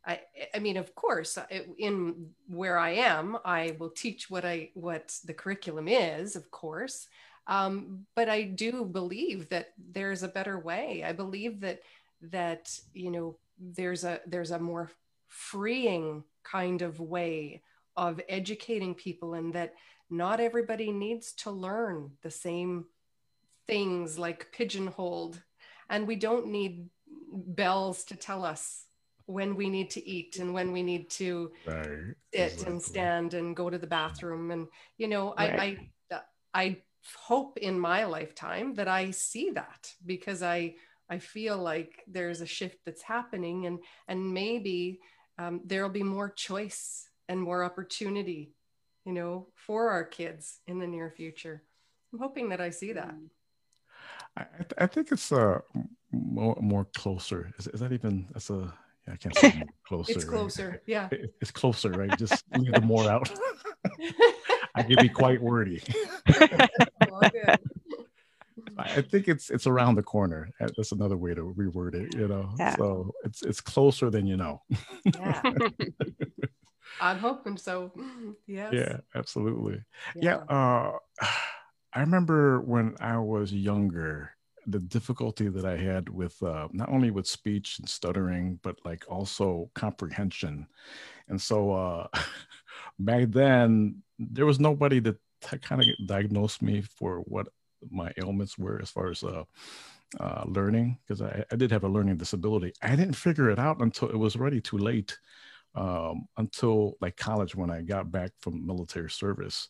[0.03, 0.21] I,
[0.55, 1.37] I mean, of course,
[1.77, 7.07] in where I am, I will teach what I what the curriculum is, of course.
[7.47, 11.03] Um, but I do believe that there's a better way.
[11.03, 11.81] I believe that
[12.21, 14.89] that you know there's a there's a more
[15.27, 17.61] freeing kind of way
[17.95, 19.73] of educating people and that
[20.09, 22.85] not everybody needs to learn the same
[23.67, 25.41] things like pigeonholed
[25.89, 26.89] and we don't need
[27.31, 28.85] bells to tell us
[29.25, 31.87] when we need to eat and when we need to right.
[32.33, 32.71] sit exactly.
[32.71, 35.59] and stand and go to the bathroom and you know right.
[35.59, 35.77] I,
[36.11, 36.21] I
[36.53, 36.77] i
[37.17, 40.75] hope in my lifetime that i see that because i
[41.11, 45.01] I feel like there's a shift that's happening, and and maybe
[45.37, 48.53] um, there'll be more choice and more opportunity,
[49.05, 51.63] you know, for our kids in the near future.
[52.13, 53.13] I'm hoping that I see that.
[54.37, 54.45] I,
[54.77, 55.59] I think it's uh
[56.11, 57.51] more more closer.
[57.59, 58.73] Is, is that even that's a
[59.11, 60.13] I can't say closer.
[60.13, 60.81] It's closer.
[60.85, 61.09] Yeah.
[61.11, 62.17] It, it's closer, right?
[62.17, 63.29] Just leave the more out.
[64.75, 65.83] I can be quite wordy.
[68.81, 70.49] I think it's it's around the corner.
[70.59, 72.49] That's another way to reword it, you know.
[72.57, 72.75] Yeah.
[72.75, 74.61] So it's it's closer than you know.
[75.05, 75.41] yeah.
[77.01, 77.91] I'm hoping so.
[78.47, 78.73] Yes.
[78.73, 79.81] Yeah, absolutely.
[80.15, 80.43] Yeah.
[80.49, 80.97] yeah uh,
[81.93, 84.31] I remember when I was younger,
[84.65, 89.03] the difficulty that I had with uh, not only with speech and stuttering, but like
[89.09, 90.67] also comprehension.
[91.27, 92.07] And so uh,
[92.99, 95.17] back then, there was nobody that
[95.61, 97.47] kind of diagnosed me for what
[97.89, 99.43] my ailments were as far as uh,
[100.19, 102.73] uh, learning, because I, I, did have a learning disability.
[102.81, 105.17] I didn't figure it out until it was already too late,
[105.75, 109.69] um, until like college when I got back from military service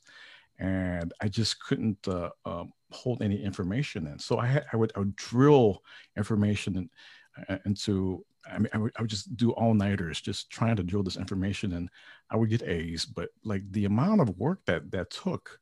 [0.61, 4.19] and I just couldn't uh, um, hold any information in.
[4.19, 5.81] So I, had, I, would, I would drill
[6.15, 6.89] information in,
[7.49, 8.23] uh, into.
[8.51, 11.17] I mean, I would, I would just do all nighters, just trying to drill this
[11.17, 11.89] information, and
[12.29, 13.05] I would get A's.
[13.05, 15.59] But like the amount of work that that took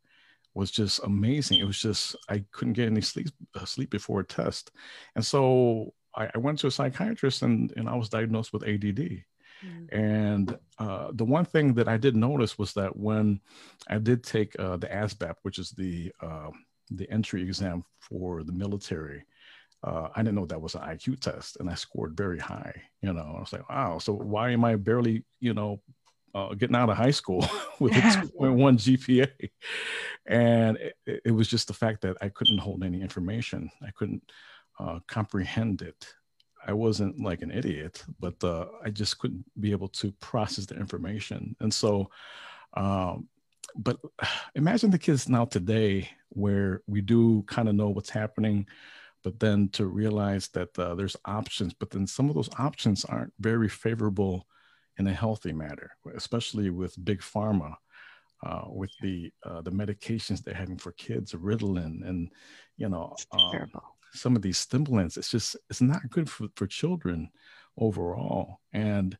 [0.53, 1.59] was just amazing.
[1.59, 4.71] It was just I couldn't get any sleep uh, sleep before a test,
[5.15, 9.23] and so I, I went to a psychiatrist, and and I was diagnosed with ADD.
[9.65, 9.95] Mm-hmm.
[9.95, 13.41] And uh, the one thing that I did notice was that when
[13.89, 16.49] I did take uh, the ASVAB, which is the uh,
[16.91, 19.23] the entry exam for the military,
[19.83, 22.73] uh, I didn't know that was an IQ test, and I scored very high.
[23.01, 23.97] You know, I was like, wow.
[23.99, 25.81] So why am I barely, you know,
[26.33, 27.47] uh, getting out of high school
[27.79, 29.49] with a 2.1 GPA?
[30.25, 33.69] And it, it, was just the fact that I couldn't hold any information.
[33.81, 34.23] I couldn't
[34.79, 36.13] uh, comprehend it.
[36.65, 40.75] I wasn't like an idiot, but uh, I just couldn't be able to process the
[40.75, 41.55] information.
[41.59, 42.09] And so,
[42.75, 43.27] um,
[43.75, 43.97] but
[44.55, 48.67] imagine the kids now today where we do kind of know what's happening,
[49.23, 53.33] but then to realize that uh, there's options, but then some of those options aren't
[53.39, 54.45] very favorable
[54.99, 57.75] in a healthy manner, especially with big pharma.
[58.41, 62.29] Uh, with the uh, the medications they're having for kids, Ritalin, and
[62.77, 63.67] you know, um,
[64.13, 67.29] some of these stimulants it's just it's not good for, for children
[67.77, 69.17] overall and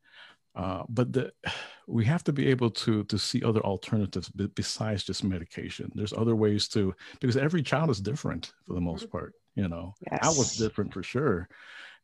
[0.56, 1.32] uh, but the,
[1.88, 6.36] we have to be able to to see other alternatives besides just medication there's other
[6.36, 9.18] ways to because every child is different for the most mm-hmm.
[9.18, 10.20] part you know yes.
[10.22, 11.48] i was different for sure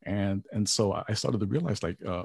[0.03, 2.23] and and so i started to realize like uh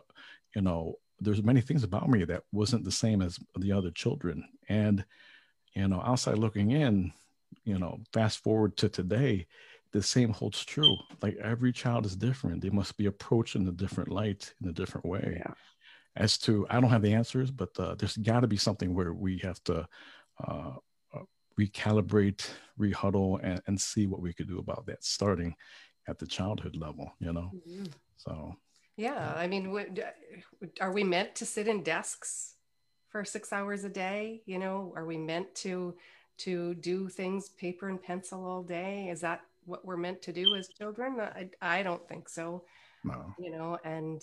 [0.55, 4.45] you know there's many things about me that wasn't the same as the other children
[4.69, 5.05] and
[5.75, 7.13] you know outside looking in
[7.65, 9.47] you know fast forward to today
[9.93, 10.97] the same holds true.
[11.23, 12.63] Like every child is different.
[12.63, 15.39] They must be approached in a different light, in a different way.
[15.41, 15.55] Yeah.
[16.17, 19.13] As to, I don't have the answers, but uh, there's got to be something where
[19.13, 19.87] we have to
[20.47, 20.73] uh,
[21.15, 21.23] uh,
[21.59, 25.55] recalibrate, rehuddle, and, and see what we could do about that, starting
[26.09, 27.13] at the childhood level.
[27.21, 27.85] You know, mm-hmm.
[28.17, 28.57] so.
[29.01, 29.75] Yeah, I mean,
[30.81, 32.55] are we meant to sit in desks
[33.09, 34.43] for six hours a day?
[34.47, 35.95] You know, are we meant to
[36.39, 39.09] to do things paper and pencil all day?
[39.11, 42.65] Is that what we're meant to do as children i, I don't think so
[43.05, 43.35] no.
[43.39, 44.23] you know and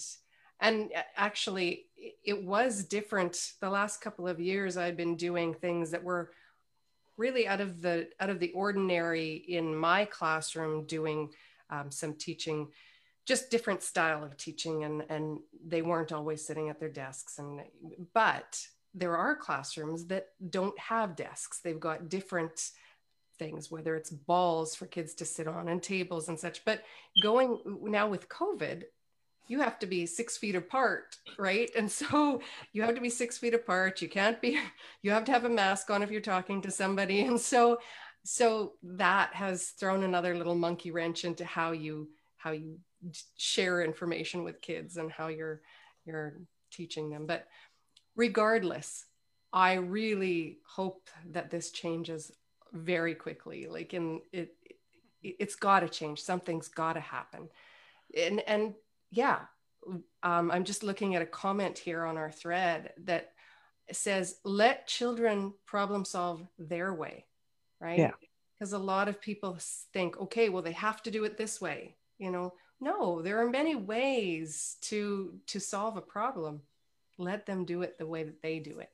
[0.59, 1.85] and actually
[2.23, 6.31] it was different the last couple of years i've been doing things that were
[7.17, 11.29] really out of the out of the ordinary in my classroom doing
[11.69, 12.67] um, some teaching
[13.27, 17.61] just different style of teaching and and they weren't always sitting at their desks and
[18.13, 22.71] but there are classrooms that don't have desks they've got different
[23.37, 26.65] things, whether it's balls for kids to sit on and tables and such.
[26.65, 26.83] But
[27.21, 28.83] going now with COVID,
[29.47, 31.69] you have to be six feet apart, right?
[31.77, 32.41] And so
[32.73, 34.01] you have to be six feet apart.
[34.01, 34.59] You can't be,
[35.01, 37.21] you have to have a mask on if you're talking to somebody.
[37.21, 37.79] And so,
[38.23, 42.79] so that has thrown another little monkey wrench into how you, how you
[43.38, 45.62] share information with kids and how you're,
[46.05, 46.39] you're
[46.71, 47.25] teaching them.
[47.25, 47.47] But
[48.15, 49.05] regardless,
[49.53, 52.31] I really hope that this changes
[52.73, 53.67] very quickly.
[53.67, 54.55] Like in it,
[55.21, 56.21] it it's got to change.
[56.21, 57.49] Something's got to happen.
[58.15, 58.73] And and
[59.12, 59.39] yeah
[60.23, 63.31] um, i'm just looking at a comment here on our thread that
[63.91, 67.25] says let children problem solve their way
[67.79, 67.99] right?
[67.99, 68.12] Yeah.
[68.57, 69.57] Because a lot of people
[69.93, 73.49] think okay well they have to do it this way you know no there are
[73.49, 76.61] many ways to to solve a problem.
[77.19, 78.91] Let them do it the way that they do it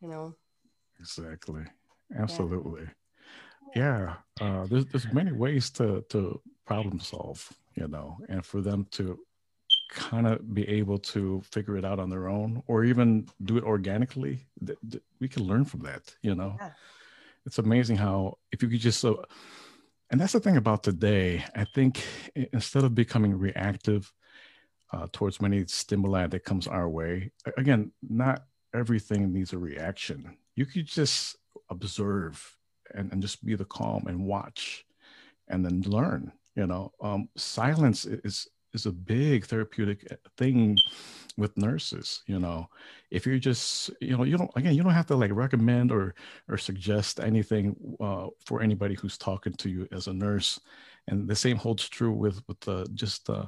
[0.00, 0.34] you know?
[0.98, 1.62] Exactly.
[2.18, 2.82] Absolutely.
[2.82, 2.88] Yeah
[3.74, 8.86] yeah uh, there's, there's many ways to to problem solve you know and for them
[8.90, 9.18] to
[9.90, 13.64] kind of be able to figure it out on their own or even do it
[13.64, 16.56] organically th- th- we can learn from that you know?
[16.60, 16.70] Yeah.
[17.46, 19.24] it's amazing how if you could just so
[20.12, 22.04] and that's the thing about today i think
[22.52, 24.12] instead of becoming reactive
[24.92, 27.30] uh, towards many stimuli that comes our way.
[27.56, 28.44] Again, not
[28.74, 30.36] everything needs a reaction.
[30.54, 31.36] You could just
[31.70, 32.56] observe
[32.94, 34.84] and, and just be the calm and watch
[35.48, 36.32] and then learn.
[36.54, 40.76] You know, um, silence is is a big therapeutic uh, thing
[41.36, 42.68] with nurses you know?
[43.10, 46.14] If you're just you know you don't again you don't have to like recommend or
[46.48, 50.60] or suggest anything uh, for anybody who's talking to you as a nurse.
[51.08, 53.46] And the same holds true with with uh, just uh,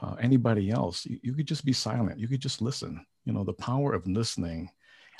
[0.00, 1.06] uh, anybody else.
[1.06, 2.18] You, you, could just be silent.
[2.18, 3.04] You could just listen.
[3.24, 4.70] You know the power of listening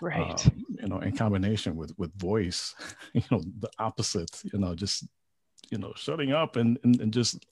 [0.00, 0.46] right.
[0.46, 2.74] uh, you know in combination with with voice
[3.12, 5.06] you know the opposite you know just
[5.70, 7.44] you know shutting up and and, and just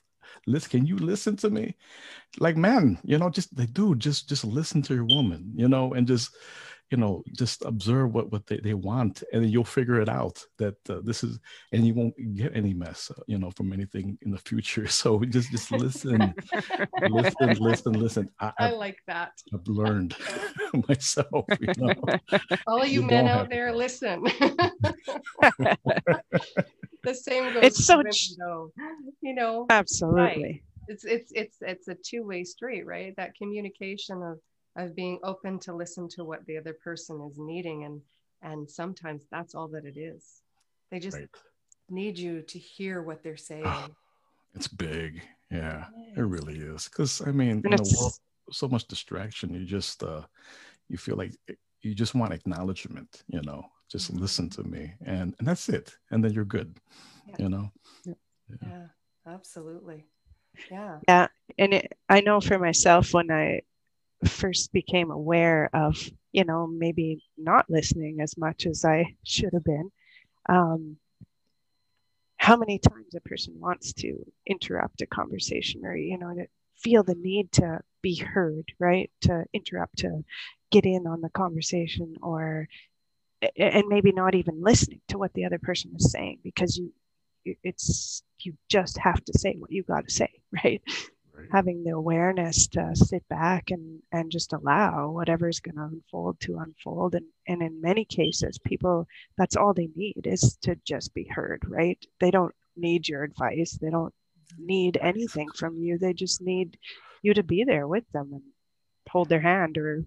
[0.45, 1.75] listen can you listen to me?
[2.39, 5.93] Like man you know just they do just just listen to your woman you know
[5.93, 6.35] and just
[6.91, 10.43] you know just observe what what they, they want and then you'll figure it out
[10.57, 11.39] that uh, this is
[11.73, 14.87] and you won't get any mess uh, you know from anything in the future.
[14.97, 16.33] So just just listen
[17.09, 18.29] listen listen listen.
[18.39, 19.31] I, I, like that.
[19.53, 20.15] I've learned
[20.87, 21.93] myself you know.
[22.65, 24.25] All you, you men out there listen.
[27.03, 28.03] The same goes it's so
[28.37, 28.71] though.
[29.21, 30.21] you know absolutely.
[30.21, 30.63] Right.
[30.89, 33.13] it's it's it's it's a two-way street right?
[33.15, 34.39] That communication of
[34.77, 38.01] of being open to listen to what the other person is needing and
[38.43, 40.43] and sometimes that's all that it is.
[40.91, 41.27] They just right.
[41.89, 43.65] need you to hear what they're saying.
[44.55, 45.21] It's big.
[45.51, 45.85] Yeah
[46.15, 46.85] it, it really is.
[46.85, 48.13] Because i mean in the world
[48.51, 50.21] so much distraction you just uh
[50.87, 51.33] you feel like
[51.81, 54.21] you just want acknowledgement you know just mm-hmm.
[54.21, 56.79] listen to me and and that's it and then you're good
[57.27, 57.35] yeah.
[57.39, 57.71] you know?
[58.05, 58.13] Yeah.
[58.65, 58.87] yeah
[59.27, 60.05] absolutely.
[60.71, 60.99] Yeah.
[61.07, 61.27] Yeah
[61.59, 63.61] and it, i know for myself when i
[64.25, 69.63] first became aware of you know maybe not listening as much as i should have
[69.63, 69.91] been
[70.49, 70.97] um,
[72.37, 76.45] how many times a person wants to interrupt a conversation or you know to
[76.77, 80.23] feel the need to be heard right to interrupt to
[80.71, 82.67] get in on the conversation or
[83.57, 86.91] and maybe not even listening to what the other person is saying because you
[87.63, 90.29] it's you just have to say what you got to say
[90.63, 90.81] right?
[91.47, 96.39] Right having the awareness to sit back and and just allow whatever's going to unfold
[96.39, 99.07] to unfold and and in many cases people
[99.37, 103.77] that's all they need is to just be heard right they don't need your advice
[103.81, 104.13] they don't
[104.57, 106.77] need anything from you they just need
[107.21, 108.43] you to be there with them and
[109.09, 110.05] hold their hand or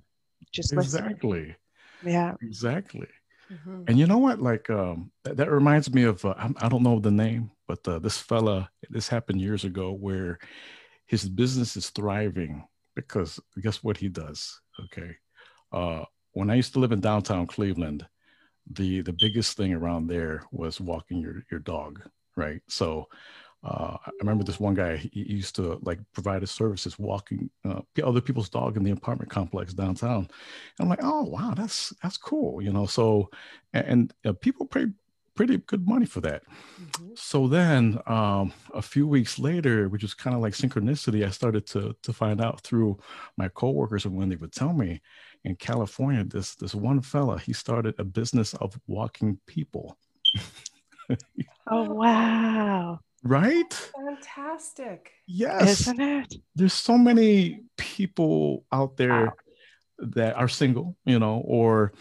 [0.52, 1.04] just listen.
[1.04, 1.56] exactly
[2.02, 2.12] listen.
[2.12, 3.06] yeah exactly
[3.52, 3.82] Mm-hmm.
[3.88, 4.40] And you know what?
[4.40, 7.86] Like um, that, that reminds me of uh, I, I, don't know the name, but
[7.86, 8.70] uh, this fella.
[8.88, 10.38] This happened years ago where
[11.10, 14.60] his business is thriving because guess what he does?
[14.84, 15.16] Okay,
[15.72, 18.06] uh, when I used to live in downtown Cleveland,
[18.70, 22.00] the the biggest thing around there was walking your your dog,
[22.36, 22.62] right?
[22.68, 23.08] So
[23.62, 27.80] uh, I remember this one guy, he used to like provide his services walking uh,
[28.02, 30.20] other people's dog in the apartment complex downtown.
[30.20, 30.28] And
[30.80, 32.62] I'm like, oh, wow, that's, that's cool.
[32.62, 33.28] You know, so,
[33.74, 34.86] and, and uh, people pay
[35.34, 36.42] pretty good money for that.
[36.80, 37.12] Mm-hmm.
[37.14, 41.66] So then um, a few weeks later, which was kind of like synchronicity, I started
[41.68, 42.98] to, to find out through
[43.36, 45.00] my coworkers and when they would tell me
[45.44, 49.96] in California, this, this one fella, he started a business of walking people.
[51.70, 59.32] oh, wow right fantastic yes isn't it there's so many people out there wow.
[59.98, 61.92] that are single you know or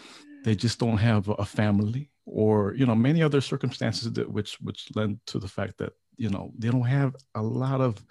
[0.44, 4.88] they just don't have a family or you know many other circumstances that which which
[4.94, 8.04] lend to the fact that you know they don't have a lot of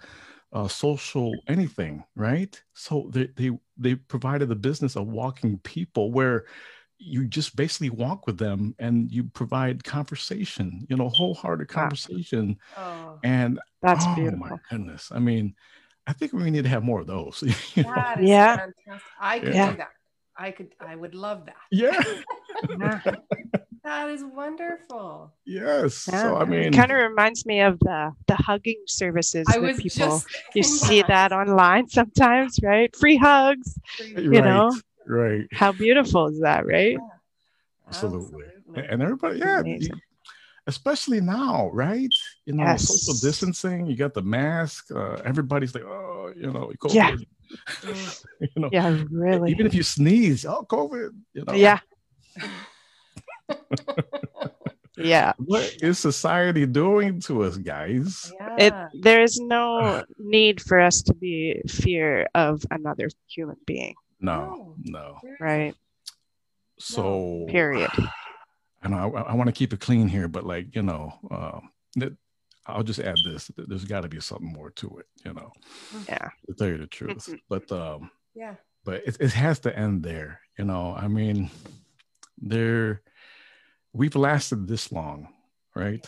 [0.52, 6.44] uh, social anything right so they, they they provided the business of walking people where
[7.00, 12.58] you just basically walk with them and you provide conversation, you know, wholehearted conversation.
[12.76, 14.38] Oh, and that's oh beautiful.
[14.38, 15.10] my goodness.
[15.10, 15.54] I mean,
[16.06, 17.42] I think we need to have more of those.
[17.74, 18.56] yeah.
[18.56, 19.02] Fantastic.
[19.18, 19.70] I could yeah.
[19.70, 19.88] do that.
[20.36, 21.56] I could, I would love that.
[21.70, 22.00] Yeah.
[23.84, 25.32] that is wonderful.
[25.44, 26.08] Yes.
[26.10, 26.22] Yeah.
[26.22, 29.78] So I mean, it kind of reminds me of the the hugging services I that
[29.78, 30.22] people
[30.54, 31.30] you see that.
[31.30, 32.94] that online sometimes, right?
[32.96, 33.78] Free hugs.
[33.98, 34.44] You right.
[34.44, 34.70] know,
[35.10, 36.98] right how beautiful is that right yeah.
[37.88, 38.44] absolutely.
[38.46, 38.88] absolutely.
[38.88, 39.62] and everybody yeah
[40.66, 42.08] especially now right
[42.46, 42.86] you know yes.
[42.86, 46.94] social distancing you got the mask uh, everybody's like oh you know COVID.
[46.94, 47.16] yeah
[48.40, 51.80] you know yeah really even if you sneeze oh covid you know yeah
[54.96, 58.56] yeah what is society doing to us guys yeah.
[58.58, 64.74] it there is no need for us to be fear of another human being no,
[64.84, 65.18] no.
[65.40, 65.74] Right.
[66.78, 67.90] So, period.
[68.82, 71.60] And I, I want to keep it clean here, but like, you know, uh,
[71.96, 72.16] that
[72.66, 73.50] I'll just add this.
[73.54, 75.52] There's got to be something more to it, you know.
[76.08, 76.30] Yeah.
[76.46, 78.54] To tell you the truth, but um, Yeah.
[78.86, 80.94] but it, it has to end there, you know.
[80.96, 81.50] I mean,
[82.38, 83.02] there,
[83.92, 85.28] we've lasted this long,
[85.74, 86.06] right?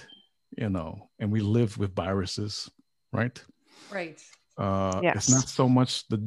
[0.57, 2.71] You know, and we live with viruses,
[3.13, 3.43] right?
[3.91, 4.21] Right.
[4.59, 5.17] Uh, Yes.
[5.17, 6.19] It's not so much the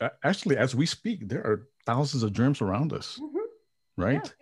[0.00, 3.46] uh, actually as we speak, there are thousands of germs around us, Mhm.
[3.96, 4.34] right?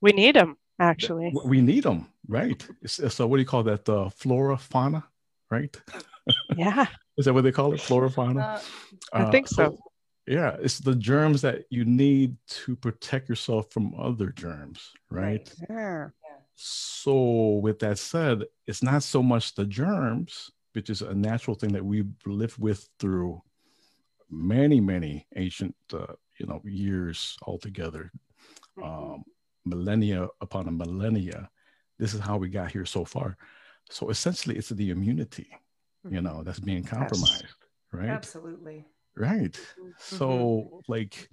[0.00, 1.32] We need them actually.
[1.44, 2.66] We need them, right?
[2.86, 3.88] So what do you call that?
[3.88, 5.04] Uh, flora, fauna,
[5.50, 5.76] right?
[6.56, 6.86] Yeah.
[7.18, 7.80] Is that what they call it?
[7.82, 8.40] Flora, fauna.
[8.40, 8.60] Uh,
[9.12, 9.76] I Uh, think so.
[10.30, 15.52] Yeah, it's the germs that you need to protect yourself from other germs, right?
[15.68, 15.68] Right.
[15.68, 16.08] Yeah.
[16.54, 21.72] So, with that said, it's not so much the germs, which is a natural thing
[21.72, 23.42] that we've lived with through
[24.30, 28.12] many, many ancient, uh, you know, years altogether,
[28.78, 28.88] Mm-hmm.
[28.88, 29.24] um,
[29.64, 31.50] millennia upon a millennia.
[31.98, 33.36] This is how we got here so far.
[33.90, 35.48] So, essentially, it's the immunity,
[36.08, 37.46] you know, that's being compromised,
[37.90, 38.10] right?
[38.10, 38.86] Absolutely.
[39.20, 39.52] Right.
[39.78, 39.92] Mhm.
[39.98, 41.28] So, like,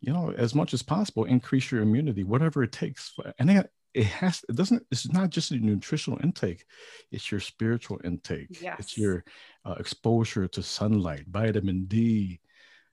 [0.00, 3.08] you know, as much as possible, increase your immunity, whatever it takes.
[3.10, 6.66] For, and it, it has, it doesn't, it's not just a nutritional intake,
[7.10, 8.60] it's your spiritual intake.
[8.60, 8.76] Yes.
[8.80, 9.24] It's your
[9.64, 12.40] uh, exposure to sunlight, vitamin D,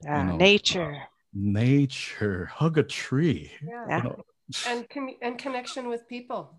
[0.03, 0.23] Yeah.
[0.23, 0.95] know, Nature.
[1.33, 3.51] nature, hug a tree.
[3.61, 3.85] Yeah.
[3.89, 3.97] Yeah.
[3.97, 4.23] You know,
[4.67, 6.55] And commu- and connection with people,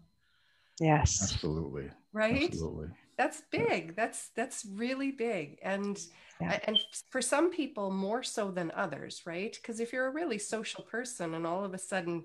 [0.81, 1.23] yes.
[1.23, 1.89] absolutely.
[2.13, 2.45] right?
[2.53, 2.89] Absolutely.
[3.23, 3.95] That's big.
[3.95, 5.59] That's that's really big.
[5.63, 5.97] And
[6.41, 6.59] Yeah.
[6.65, 6.77] and
[7.11, 9.55] for some people more so than others, right?
[9.55, 12.25] Because if you're a really social person and all of a sudden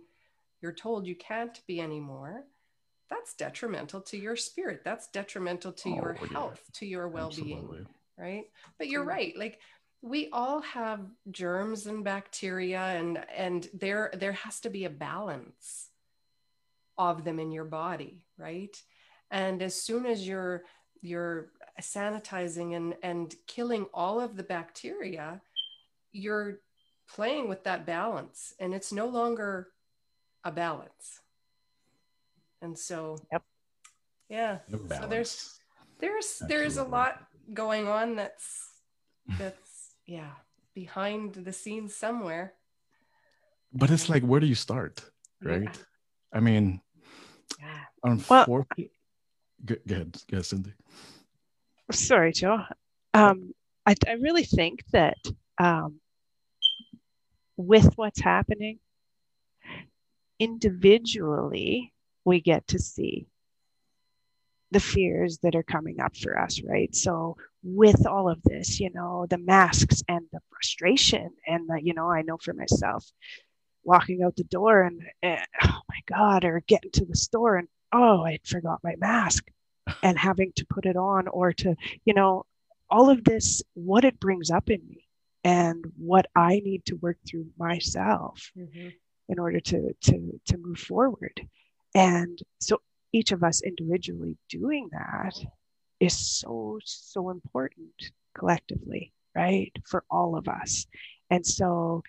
[0.62, 2.46] you're told you can't be anymore,
[3.12, 4.82] that's detrimental to your spirit.
[4.84, 6.34] That's detrimental to your Oh, yeah.
[6.34, 7.58] health, to your well-being.
[7.60, 7.86] Absolutely.
[8.18, 8.46] right
[8.80, 9.60] but you're right like
[10.02, 15.92] we all have germs and bacteria and and there there has to be a balance
[16.98, 18.76] of them in your body right
[19.30, 20.64] and as soon as you're
[21.02, 25.42] you're sanitizing and and killing all of the bacteria
[26.12, 26.60] you're
[27.16, 29.70] playing with that balance and it's no longer
[30.44, 31.22] a balance
[32.62, 33.44] and so Yep.
[34.30, 35.60] yeah The so there's balance.
[36.00, 37.14] there's there's a lot
[37.54, 38.72] going on that's
[39.40, 40.32] that's yeah
[40.74, 42.54] behind the scenes somewhere
[43.74, 45.04] But it's like, where do you start?
[45.44, 45.64] Right.
[45.64, 45.72] Yeah.
[46.34, 46.82] I mean,
[47.60, 48.92] yeah unfortunately,
[49.66, 50.74] go, go ahead, go Cindy.
[51.92, 52.60] Sorry, Joe.
[53.14, 53.54] Um,
[53.86, 55.18] I, I really think that
[55.58, 56.00] um,
[57.56, 58.80] with what's happening,
[60.40, 61.94] individually,
[62.26, 63.28] we get to see
[64.72, 66.94] the fears that are coming up for us, right?
[66.94, 71.94] So, with all of this, you know, the masks and the frustration, and the, you
[71.94, 73.10] know, I know for myself,
[73.84, 77.68] walking out the door and, and oh my God, or getting to the store and
[77.92, 79.50] oh, I forgot my mask
[80.04, 81.76] and having to put it on or to,
[82.06, 82.46] you know,
[82.90, 85.06] all of this, what it brings up in me
[85.44, 88.94] and what I need to work through myself Mhm.
[89.30, 91.48] in order to to to move forward.
[91.96, 92.82] And so
[93.14, 95.34] each of us individually doing that
[96.00, 99.72] is so so important collectively, right?
[99.86, 100.86] For all of us.
[101.30, 102.04] And so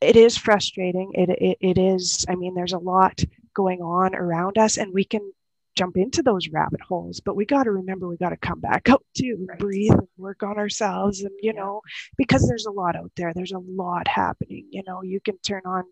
[0.00, 1.12] it is frustrating.
[1.14, 3.22] It, it it is, I mean, there's a lot
[3.56, 5.32] going on around us and we can
[5.76, 8.88] jump into those rabbit holes, but we got to remember we got to come back
[8.92, 9.58] out too, Right.
[9.58, 11.60] breathe and work on ourselves and you Yeah.
[11.60, 11.82] know,
[12.16, 13.32] because there's a lot out there.
[13.34, 14.66] There's a lot happening.
[14.70, 15.84] You know, you can turn on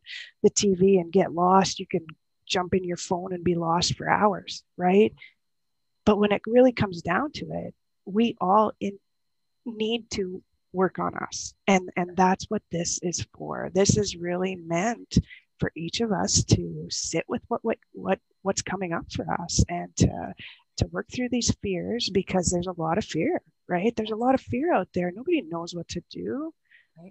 [0.43, 1.81] the TV and get lost.
[1.81, 2.07] You can
[2.47, 5.13] jump in your phone and be lost for hours, right?
[6.07, 7.75] But when it really comes down to it,
[8.07, 8.99] we all in,
[9.67, 10.43] need to
[10.73, 11.55] work on us.
[11.67, 13.71] And and that's what this is for.
[13.75, 15.19] This is really meant
[15.59, 19.65] for each of us to sit with what what what what's coming up for us
[19.69, 20.35] and to
[20.77, 23.95] to work through these fears because there's a lot of fear, right?
[23.95, 25.13] There's a lot of fear out there.
[25.15, 26.53] Nobody knows what to do.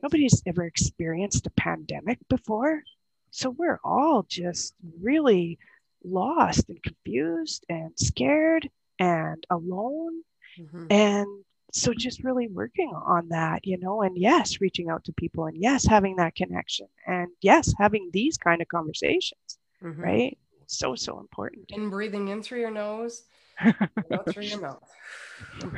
[0.02, 2.84] Nobody's ever experienced a pandemic before.
[3.32, 5.60] So we're all just really
[6.04, 8.70] lost and confused and scared
[9.00, 10.24] and alone.
[10.60, 10.92] Mhm.
[10.92, 15.46] And so just really working on that, you know, and yes, reaching out to people
[15.48, 20.02] and yes, having that connection and yes, having these kind of conversations, Mhm.
[20.02, 20.38] right?
[20.68, 21.72] So, so important.
[21.72, 23.24] and breathing in through your nose
[24.04, 24.90] and out through your mouth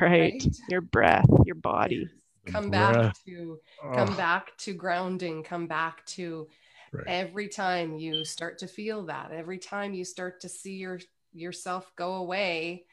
[0.00, 0.44] Right.
[0.68, 2.10] Your breath, your body.
[2.46, 2.70] come Breath.
[2.70, 3.60] back to
[3.92, 6.48] come Oh, back to grounding come back to
[6.92, 7.06] right.
[7.06, 11.00] every time you start to feel that every time you start to see your
[11.32, 12.86] yourself go away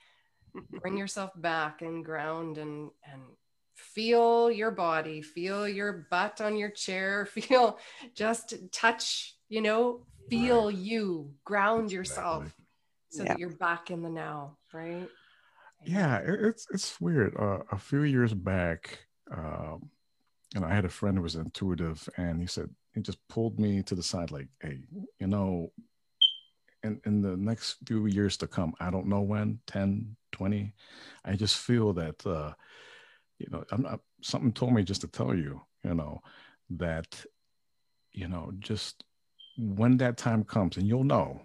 [0.81, 3.21] bring yourself back and ground and and
[3.75, 7.79] feel your body feel your butt on your chair feel
[8.15, 12.65] just touch you know feel you ground yourself Exactly.
[13.09, 13.29] so Yeah.
[13.33, 15.09] that you're back in the now right
[15.85, 17.35] yeah, it's it's weird.
[17.37, 18.99] Uh, a few years back,
[19.31, 19.89] um,
[20.61, 23.83] know, I had a friend who was intuitive, and he said he just pulled me
[23.83, 24.79] to the side, like, "Hey,
[25.19, 25.71] you know,
[26.83, 30.73] in in the next few years to come, I don't know when, 10, 20,
[31.23, 32.53] I just feel that, uh,
[33.39, 36.21] you know, I'm not, something told me just to tell you, you know,
[36.71, 37.25] that,
[38.11, 39.05] you know, just
[39.57, 41.41] when that time comes, and you'll know,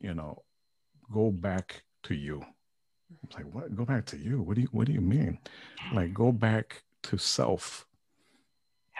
[0.00, 0.42] you know,
[1.12, 2.42] go back to you."
[3.10, 3.74] I'm like, what?
[3.74, 4.42] Go back to you?
[4.42, 5.38] What do you What do you mean?
[5.92, 7.86] Like, go back to self.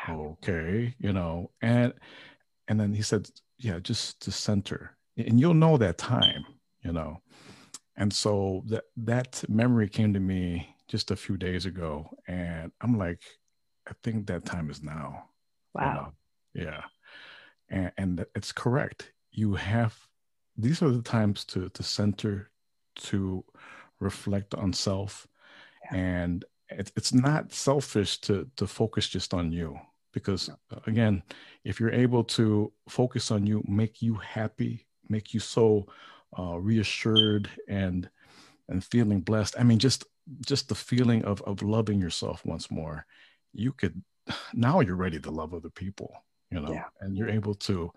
[0.08, 1.92] Okay, you know, and
[2.68, 3.28] and then he said,
[3.58, 6.44] yeah, just to center, and you'll know that time,
[6.82, 7.20] you know.
[7.98, 12.96] And so that that memory came to me just a few days ago, and I'm
[12.96, 13.20] like,
[13.86, 15.24] I think that time is now.
[15.74, 16.12] Wow.
[16.54, 16.68] You know?
[16.70, 16.82] Yeah,
[17.68, 19.12] and and it's correct.
[19.32, 19.98] You have
[20.56, 22.50] these are the times to to center,
[22.98, 23.44] to
[24.00, 25.26] reflect on self
[25.90, 25.98] yeah.
[25.98, 29.78] and it, it's not selfish to to focus just on you
[30.12, 31.22] because uh, again
[31.64, 35.86] if you're able to focus on you make you happy make you so
[36.36, 38.08] uh, reassured and
[38.68, 39.54] and feeling blessed.
[39.58, 40.04] I mean just
[40.44, 43.06] just the feeling of of loving yourself once more.
[43.52, 44.02] You could
[44.54, 46.12] now you're ready to love other people
[46.50, 46.84] you know yeah.
[47.00, 47.92] and you're able to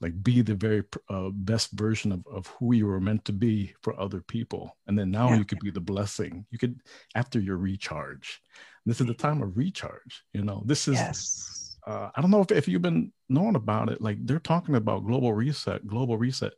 [0.00, 3.74] like be the very uh, best version of, of who you were meant to be
[3.82, 4.76] for other people.
[4.86, 5.38] And then now yeah.
[5.38, 6.46] you could be the blessing.
[6.50, 6.80] You could
[7.14, 8.40] after your recharge.
[8.86, 10.62] This is the time of recharge you know.
[10.64, 11.76] This is yes.
[11.86, 15.04] uh, i don't know if, if you've been knowing about it like they're talking about
[15.04, 16.52] global reset global reset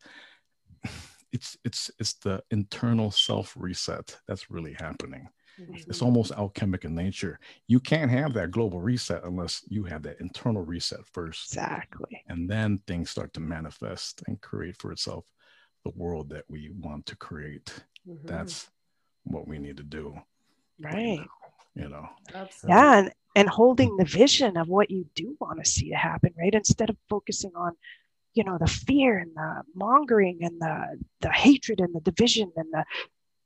[1.32, 5.28] it's it's it's the internal self reset that's really happening
[5.60, 5.90] Mm-hmm.
[5.90, 7.38] It's almost alchemic in nature.
[7.66, 11.52] You can't have that global reset unless you have that internal reset first.
[11.52, 12.22] Exactly.
[12.28, 15.24] And then things start to manifest and create for itself
[15.84, 17.72] the world that we want to create.
[18.08, 18.26] Mm-hmm.
[18.26, 18.70] That's
[19.24, 20.14] what we need to do.
[20.80, 21.20] Right.
[21.74, 22.08] you know.
[22.34, 22.76] Absolutely.
[22.76, 22.98] Yeah.
[22.98, 26.54] And, and holding the vision of what you do want to see to happen, right?
[26.54, 27.72] Instead of focusing on
[28.34, 32.72] you know the fear and the mongering and the the hatred and the division and
[32.72, 32.84] the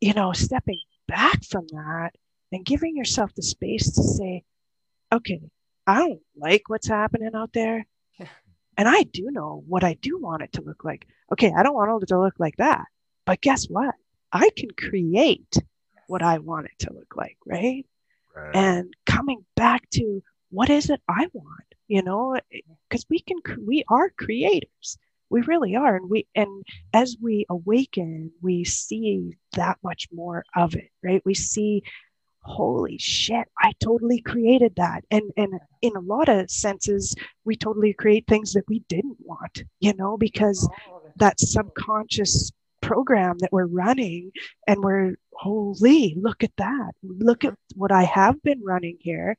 [0.00, 2.12] you know stepping back from that
[2.52, 4.44] and giving yourself the space to say,
[5.12, 5.40] okay,
[5.86, 7.86] I don't like what's happening out there.
[8.18, 8.28] Yeah.
[8.76, 11.06] And I do know what I do want it to look like.
[11.32, 12.84] Okay, I don't want it to look like that.
[13.24, 13.94] But guess what?
[14.32, 15.56] I can create
[16.08, 17.86] what I want it to look like, right?
[18.34, 18.54] right.
[18.54, 23.38] And coming back to what is it I want, you know, eh, because we can,
[23.66, 24.98] we are creators.
[25.28, 30.76] We really are and we and as we awaken we see that much more of
[30.76, 31.20] it right?
[31.24, 31.82] We see
[32.42, 35.02] holy shit i totally created that.
[35.10, 39.64] And and in a lot of senses we totally create things that we didn't want
[39.80, 44.30] you know because oh, that subconscious program that we're running
[44.68, 46.92] and we're holy look at that.
[47.02, 49.36] Look at what i have been running here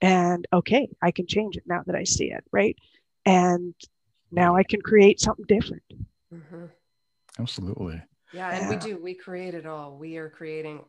[0.00, 2.76] and okay i can change it now that i see it right
[3.26, 3.74] and
[4.30, 5.82] now I can create something different.
[6.32, 6.66] Mm-hmm.
[7.38, 8.02] Absolutely.
[8.32, 8.70] Yeah, and yeah.
[8.70, 9.02] we do.
[9.02, 9.96] We create it all.
[9.96, 10.84] We are creating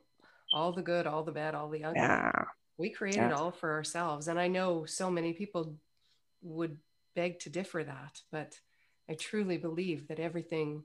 [0.54, 2.02] all the good, all the bad, all the ugly.
[2.02, 2.32] Yeah.
[2.78, 3.28] We create yeah.
[3.28, 4.28] it all for ourselves.
[4.28, 5.76] And I know so many people
[6.42, 6.78] would
[7.16, 8.60] beg to differ that, but
[9.10, 10.84] I truly believe that everything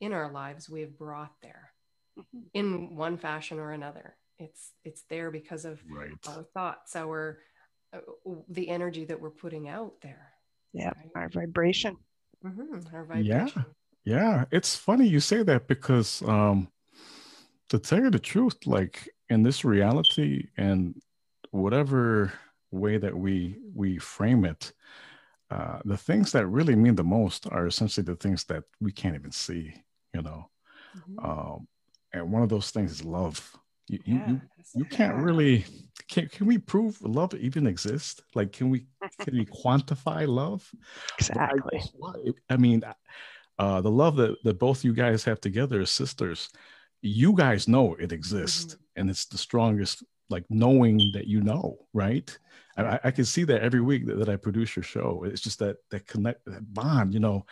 [0.00, 1.72] in our lives we have brought there
[2.18, 2.40] mm-hmm.
[2.52, 4.16] in one fashion or another.
[4.38, 6.10] It's it's there because of right.
[6.28, 7.38] our thoughts, our
[8.48, 10.32] the energy that we're putting out there
[10.72, 11.96] yeah our vibration.
[12.44, 12.94] Mm-hmm.
[12.94, 13.26] our vibration.
[13.26, 13.62] Yeah
[14.04, 16.68] yeah it's funny you say that because um
[17.70, 21.00] to tell you the truth like in this reality and
[21.50, 22.32] whatever
[22.70, 24.72] way that we we frame it
[25.50, 29.14] uh, the things that really mean the most are essentially the things that we can't
[29.14, 29.72] even see
[30.12, 30.48] you know?
[30.96, 31.26] Mm-hmm.
[31.26, 31.68] um,
[32.12, 33.56] and one of those things is love.
[33.88, 34.40] You, yeah, you,
[34.74, 35.66] you can't really
[36.08, 38.86] can, can we prove love even exists like can we
[39.20, 40.70] can we quantify love
[41.18, 42.82] exactly I, I, mean
[43.58, 46.50] uh the love that that both you guys have together as sisters
[47.00, 49.00] you guys know it exists mm-hmm.
[49.00, 52.36] and it's the strongest like knowing that you know right
[52.76, 55.58] I, I can see that every week that, that i produce your show it's just
[55.60, 57.46] that that connect that bond you know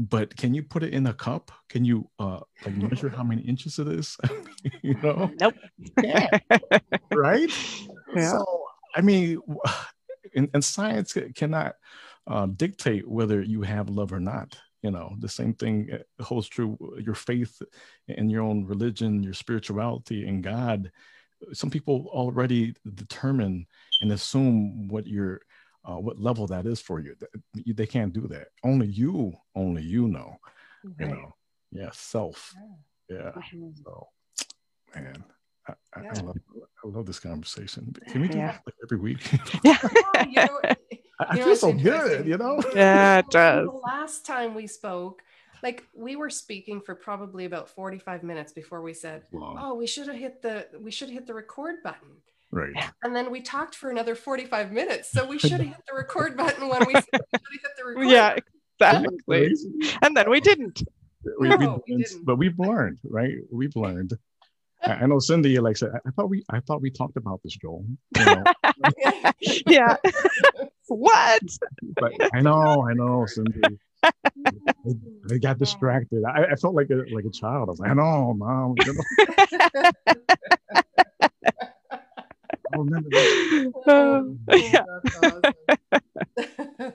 [0.00, 1.52] but can you put it in a cup?
[1.68, 4.16] Can you uh like measure how many inches it is?
[4.82, 5.30] you know?
[5.38, 5.54] Nope.
[6.02, 6.38] Yeah.
[7.12, 7.50] right?
[8.14, 8.30] Yeah.
[8.30, 9.40] So I mean
[10.34, 11.74] and, and science cannot
[12.26, 14.56] uh, dictate whether you have love or not.
[14.82, 17.60] You know, the same thing uh, holds true your faith
[18.08, 20.90] in your own religion, your spirituality in God.
[21.52, 23.66] Some people already determine
[24.00, 25.40] and assume what your
[25.84, 27.14] uh, what level that is for you.
[27.54, 28.48] They can't do that.
[28.64, 30.36] Only you, only you know.
[30.98, 31.34] You know,
[31.72, 32.54] yeah, self.
[33.08, 33.16] Yeah.
[33.16, 33.30] yeah.
[33.32, 33.70] Mm-hmm.
[33.84, 34.08] So,
[34.94, 35.24] man,
[35.68, 36.12] I, yeah.
[36.16, 36.36] I, love,
[36.84, 37.94] I love this conversation.
[38.08, 38.58] Can we do yeah.
[38.66, 39.18] like every week?
[39.64, 39.78] yeah.
[40.26, 40.60] you know,
[41.20, 42.62] I, feel so good, you know?
[42.74, 43.66] Yeah, it does.
[43.66, 45.22] The last time we spoke,
[45.62, 49.56] like we were speaking for probably about 45 minutes before we said, wow.
[49.58, 52.08] Oh, we should have hit the we should hit the record button.
[52.52, 52.72] Right.
[53.02, 55.12] And then we talked for another 45 minutes.
[55.12, 57.10] So we should have hit the record button when we, we hit
[57.76, 58.08] the record.
[58.08, 58.36] Yeah,
[58.80, 59.54] exactly.
[60.02, 60.82] And then we didn't.
[61.38, 62.24] We, no, we didn't.
[62.24, 63.34] But we've learned, right?
[63.52, 64.18] We've learned.
[64.82, 67.84] I know Cindy, like said, I thought we, I thought we talked about this, Joel.
[68.16, 68.44] You know?
[69.66, 69.96] yeah.
[70.88, 71.42] what?
[71.96, 73.60] But I know, I know, Cindy.
[74.02, 74.10] I,
[75.30, 76.22] I got distracted.
[76.24, 77.68] I, I, felt like a like a child.
[77.68, 78.74] I was like, I know, mom.
[78.86, 79.02] You know?
[82.72, 83.68] I remember that.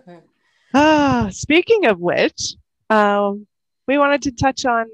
[0.74, 2.56] ah, speaking of which,
[2.90, 3.46] um,
[3.88, 4.88] we wanted to touch on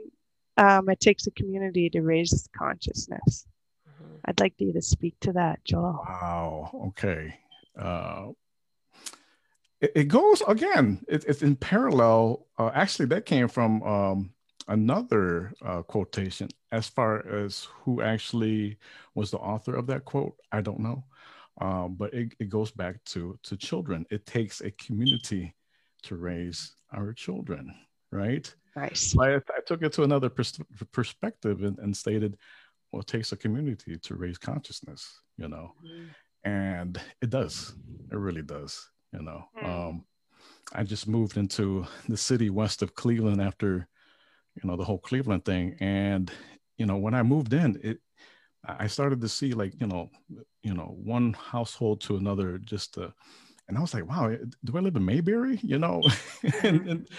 [0.58, 3.46] um, it takes a community to raise consciousness.
[3.88, 4.16] Mm-hmm.
[4.26, 6.04] I'd like you to speak to that, Joel.
[6.08, 6.88] Wow.
[6.88, 7.36] Okay.
[7.78, 8.30] Uh,
[9.80, 11.04] it, it, goes again.
[11.08, 12.48] It, it's in parallel.
[12.58, 14.34] Uh, actually, that came from um,
[14.68, 16.50] another uh, quotation.
[16.72, 18.78] As far as who actually
[19.16, 21.04] was the author of that quote, I don't know.
[21.60, 24.06] Um, but it, it goes back to to children.
[24.10, 25.54] It takes a community
[26.04, 27.74] to raise our children,
[28.12, 28.54] right?
[28.76, 29.16] Nice.
[29.18, 30.60] I, I took it to another pers-
[30.92, 32.38] perspective and, and, stated,
[32.92, 36.50] well, it takes a community to raise consciousness, you know, mm-hmm.
[36.50, 37.74] and it does.
[38.12, 39.44] It really does, you know.
[39.62, 39.68] Mm.
[39.68, 40.06] Um,
[40.74, 43.88] I just moved into the city west of Cleveland after,
[44.56, 46.32] you know, the whole Cleveland thing, and
[46.78, 48.00] you know, when I moved in, it
[48.64, 50.10] I started to see like you know,
[50.62, 53.10] you know, one household to another, just uh,
[53.72, 55.58] and I was like, wow, do I live in Mayberry?
[55.64, 56.02] You know,
[56.64, 57.10] and, and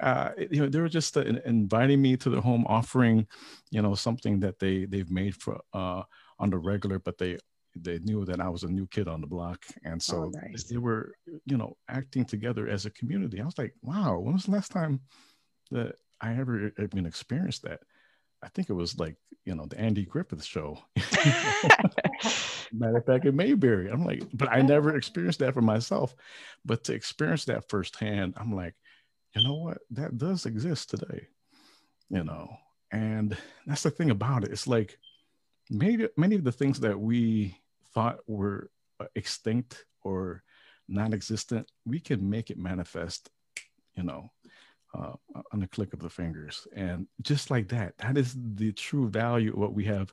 [0.00, 3.26] uh, you know, they were just uh, inviting me to their home, offering,
[3.70, 6.02] you know, something that they they've made for uh,
[6.38, 7.36] on the regular, but they
[7.76, 10.64] they knew that I was a new kid on the block, and so oh, nice.
[10.64, 11.12] they were,
[11.44, 13.38] you know, acting together as a community.
[13.38, 15.00] I was like, wow, when was the last time
[15.72, 17.80] that I ever even experienced that?
[18.42, 20.78] I think it was like you know the Andy Griffith show.
[22.72, 26.14] Matter of fact, in Mayberry, I'm like, but I never experienced that for myself.
[26.64, 28.74] But to experience that firsthand, I'm like,
[29.34, 29.78] you know what?
[29.90, 31.28] That does exist today.
[32.10, 32.56] You know,
[32.90, 34.50] and that's the thing about it.
[34.50, 34.98] It's like
[35.70, 37.58] many many of the things that we
[37.92, 40.42] thought were uh, extinct or
[40.88, 43.30] non-existent, we can make it manifest.
[43.94, 44.30] You know,
[44.94, 45.12] uh,
[45.52, 46.66] on the click of the fingers.
[46.74, 50.12] And just like that, that is the true value of what we have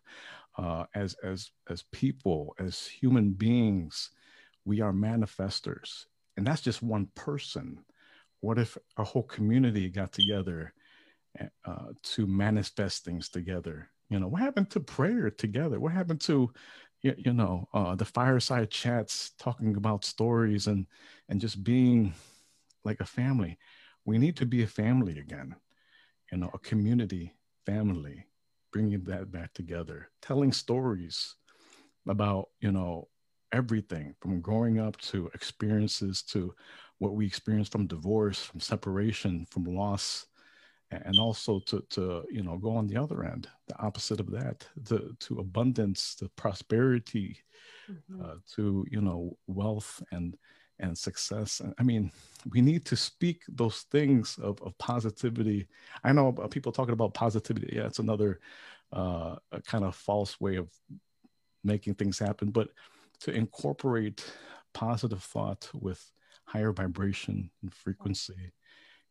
[0.57, 4.11] uh, as as as people, as human beings.
[4.65, 6.05] We are manifestors,
[6.38, 7.84] and that's just one person.
[8.41, 10.73] What if a whole community got together
[11.65, 13.89] uh, to manifest things together?
[14.09, 15.80] You know, what happened to prayer together?
[15.80, 16.51] What happened to
[17.01, 20.88] you, know uh, the fireside chats talking about stories and
[21.30, 22.13] and just being
[22.84, 23.57] like a family
[24.06, 25.56] we need to be a family again,
[26.32, 27.34] you know, a community
[27.66, 28.26] family,
[28.72, 31.36] bringing that back together, telling stories
[32.08, 33.08] about, you know,
[33.51, 36.53] everything from growing up to experiences to
[36.99, 40.28] what we experience from divorce, from separation, from loss,
[40.91, 44.68] and also to, to you know go on the other end, the opposite of that,
[44.86, 47.38] to, to abundance, to prosperity,
[47.89, 48.24] mm-hmm.
[48.24, 50.38] uh, to you know wealth and
[50.80, 51.61] and success.
[51.78, 52.11] I mean,
[52.51, 55.67] we need to speak those things of, of positivity.
[56.03, 57.73] I know people talking about positivity.
[57.76, 58.39] Yeah, it's another
[58.91, 60.69] uh, kind of false way of
[61.63, 62.69] making things happen, but
[63.21, 64.23] to incorporate
[64.73, 66.11] positive thought with
[66.45, 68.51] higher vibration and frequency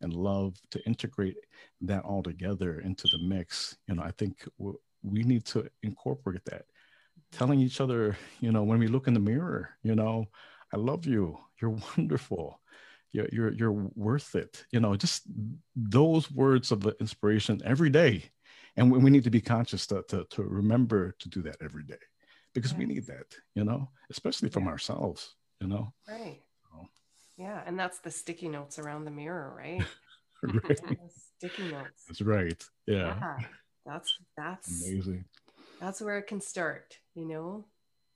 [0.00, 1.36] and love to integrate
[1.80, 4.46] that all together into the mix you know i think
[5.02, 6.66] we need to incorporate that
[7.32, 10.26] telling each other you know when we look in the mirror you know
[10.74, 11.38] I love you.
[11.60, 12.60] You're wonderful.
[13.12, 14.64] You're, you're, you're worth it.
[14.72, 15.22] You know, just
[15.76, 18.24] those words of the inspiration every day.
[18.76, 21.84] And we, we need to be conscious to, to, to, remember to do that every
[21.84, 22.02] day
[22.54, 22.78] because yes.
[22.78, 24.70] we need that, you know, especially from yeah.
[24.70, 25.92] ourselves, you know?
[26.08, 26.40] Right.
[26.72, 26.88] So.
[27.36, 27.62] Yeah.
[27.66, 29.84] And that's the sticky notes around the mirror, right?
[30.42, 30.80] right.
[31.36, 32.02] sticky notes.
[32.08, 32.64] That's right.
[32.88, 33.16] Yeah.
[33.20, 33.36] yeah.
[33.86, 35.24] That's, that's amazing.
[35.80, 37.64] That's where it can start, you know?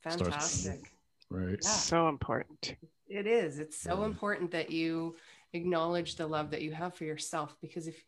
[0.03, 0.91] Fantastic.
[1.31, 1.71] Starts right yeah.
[1.71, 2.75] so important
[3.09, 4.07] it is it's so yeah.
[4.07, 5.17] important that you
[5.53, 8.03] acknowledge the love that you have for yourself because if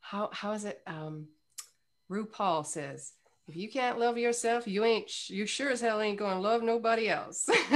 [0.00, 1.28] how how is it um
[2.10, 3.12] RuPaul says
[3.50, 6.62] if you can't love yourself, you ain't you sure as hell ain't going to love
[6.62, 7.48] nobody else.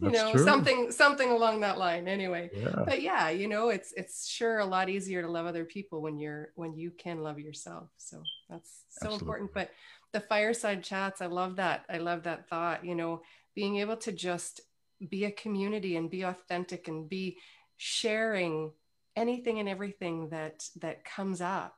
[0.00, 0.44] you know, true.
[0.44, 2.48] something something along that line anyway.
[2.54, 2.84] Yeah.
[2.86, 6.18] But yeah, you know, it's it's sure a lot easier to love other people when
[6.18, 7.90] you're when you can love yourself.
[7.98, 9.24] So that's so Absolutely.
[9.24, 9.50] important.
[9.52, 9.70] But
[10.12, 11.84] the fireside chats, I love that.
[11.90, 13.20] I love that thought, you know,
[13.54, 14.62] being able to just
[15.06, 17.36] be a community and be authentic and be
[17.76, 18.72] sharing
[19.16, 21.76] anything and everything that that comes up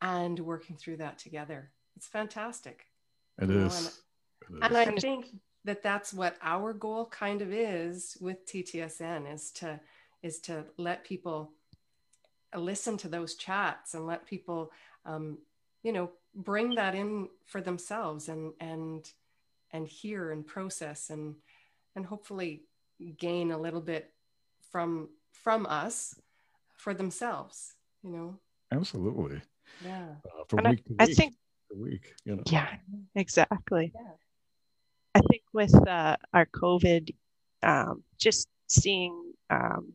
[0.00, 1.70] and working through that together.
[1.96, 2.86] It's fantastic.
[3.40, 4.00] It is.
[4.50, 5.26] And, and I think
[5.64, 9.80] that that's what our goal kind of is with TTSN is to
[10.22, 11.52] is to let people
[12.56, 14.72] listen to those chats and let people
[15.04, 15.38] um,
[15.82, 19.12] you know bring that in for themselves and and
[19.72, 21.34] and hear and process and
[21.94, 22.62] and hopefully
[23.18, 24.12] gain a little bit
[24.70, 26.14] from from us
[26.76, 28.38] for themselves you know
[28.72, 29.40] absolutely
[29.84, 30.06] yeah.
[30.24, 31.34] Uh, from week I, to week, I think
[31.74, 32.42] week, you know.
[32.46, 32.68] Yeah,
[33.14, 33.92] exactly.
[33.94, 34.10] Yeah.
[35.14, 37.14] I think with uh, our COVID,
[37.62, 39.94] um, just seeing um,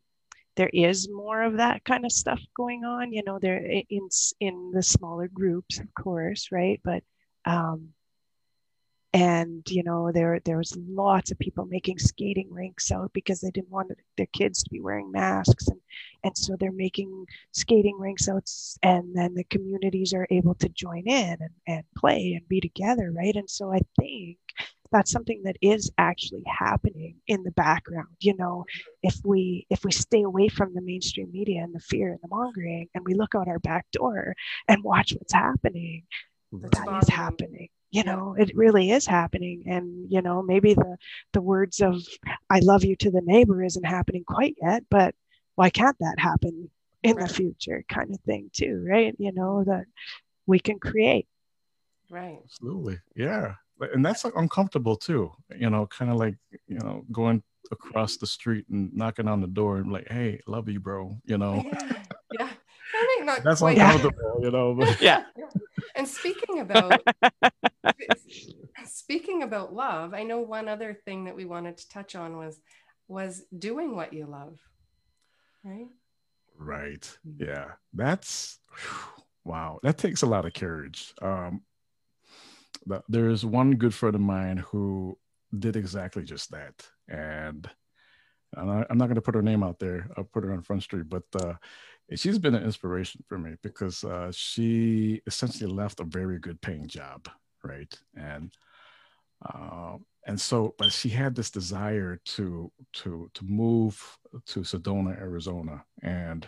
[0.56, 3.14] there is more of that kind of stuff going on.
[3.14, 4.10] You know, there in
[4.40, 6.80] in the smaller groups, of course, right?
[6.84, 7.04] But
[7.46, 7.90] um,
[9.14, 13.52] and you know there there was lots of people making skating rinks out because they
[13.52, 15.80] didn't want their kids to be wearing masks and
[16.24, 18.50] and so they're making skating rinks out
[18.82, 23.12] and then the communities are able to join in and, and play and be together
[23.12, 23.36] right?
[23.36, 24.38] And so i think
[24.92, 28.66] that's something that is actually happening in the background you know?
[29.04, 32.28] If we if we stay away from the mainstream media and the fear and the
[32.30, 34.36] mongering and we look out our back door
[34.68, 36.04] and watch what's happening
[36.52, 39.64] that's that is happening you know it really is happening.
[39.68, 40.98] And you know maybe the
[41.32, 42.02] the words of
[42.50, 45.14] i love you to the neighbor isn't happening quite yet but
[45.56, 46.70] why can't that happen
[47.04, 47.28] in right.
[47.28, 49.16] the future kind of thing too right?
[49.20, 49.86] You know that
[50.46, 51.28] we can create.
[52.10, 52.40] Right.
[52.44, 53.00] Absolutely.
[53.16, 53.56] Yeah.
[53.80, 56.36] And that's like uncomfortable too you know kind of like
[56.68, 60.68] you know going across the street and knocking on the door and like hey love
[60.68, 61.64] you bro you know?
[61.74, 62.50] Yeah, yeah.
[63.30, 63.78] I mean, not that's quite.
[63.78, 65.02] uncomfortable you know but.
[65.02, 65.24] yeah
[65.96, 67.02] and speaking about
[68.86, 72.60] speaking about love, I know one other thing that we wanted to touch on was
[73.08, 74.60] was doing what you love.
[75.64, 75.88] Right?
[76.58, 77.18] Right.
[77.38, 77.72] Yeah.
[77.94, 78.60] That's
[79.44, 79.80] wow.
[79.84, 81.14] That takes a lot of courage.
[81.22, 81.62] Um
[83.08, 85.18] there is one good friend of mine who
[85.58, 86.86] did exactly just that.
[87.08, 87.70] And
[88.58, 90.10] I'm not, going to put her name out there.
[90.18, 91.54] I'll put her on Front Street, but uh,
[92.16, 96.88] she's been an inspiration for me because uh, she essentially left a very good paying
[96.88, 97.28] job,
[97.64, 97.94] right?
[98.16, 98.52] And
[99.46, 105.84] uh, and so, but she had this desire to to to move to Sedona, Arizona,
[106.02, 106.48] and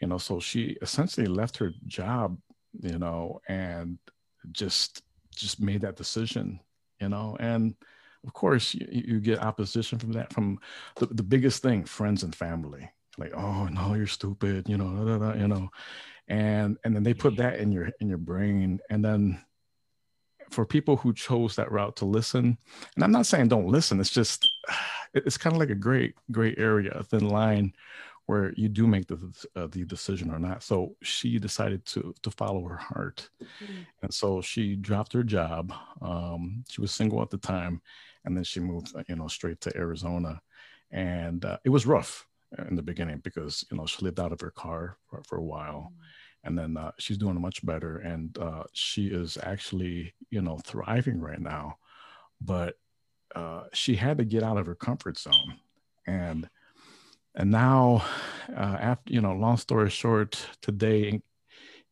[0.00, 2.38] you know, so she essentially left her job,
[2.80, 3.98] you know, and
[4.52, 5.02] just
[5.34, 6.60] just made that decision,
[7.00, 7.74] you know, and
[8.24, 10.58] of course you, you get opposition from that from
[10.96, 12.90] the, the biggest thing friends and family.
[13.18, 15.68] Like oh no you're stupid you know da, da, da, you know.
[16.28, 18.80] And and then they put that in your in your brain.
[18.90, 19.40] And then
[20.50, 22.56] for people who chose that route to listen
[22.94, 24.46] and i'm not saying don't listen it's just
[25.14, 27.72] it's kind of like a great great area a thin line
[28.26, 29.18] where you do make the
[29.54, 30.62] uh, the decision or not.
[30.62, 33.28] So she decided to to follow her heart.
[33.42, 33.82] Mm-hmm.
[34.02, 35.72] and so she dropped her job.
[36.00, 37.82] Um, she was single at the time
[38.24, 40.40] and then she moved you know straight to arizona.
[40.90, 42.26] And uh, it was rough
[42.68, 45.42] in the beginning because you know she lived out of her car for, for a
[45.42, 45.92] while.
[45.92, 46.46] Mm-hmm.
[46.46, 47.98] and then uh, she's doing much better.
[47.98, 51.78] And uh, she is actually you know thriving right now.
[52.40, 52.76] But
[53.34, 55.58] uh, she had to get out of her comfort zone.
[56.06, 56.48] And
[57.34, 58.04] and now
[58.56, 61.22] uh, after you know long story short today in,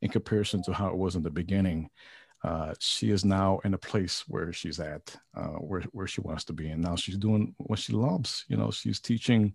[0.01, 1.91] in comparison to how it was in the beginning
[2.45, 6.45] uh, she is now in a place where she's at, uh, where where she wants
[6.45, 8.45] to be, and now she's doing what she loves.
[8.49, 9.55] You know, she's teaching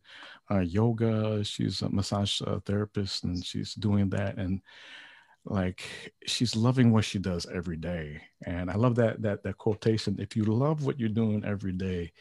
[0.49, 1.43] uh, yoga.
[1.43, 4.61] She's a massage uh, therapist, and she's doing that, and
[5.45, 5.83] like
[6.25, 8.21] she's loving what she does every day.
[8.45, 12.13] And I love that that that quotation: "If you love what you're doing every day,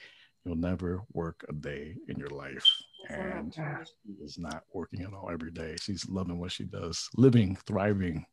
[0.44, 2.66] you'll never work a day in your life."
[3.08, 5.76] And she is not working at all every day.
[5.80, 8.26] She's loving what she does, living, thriving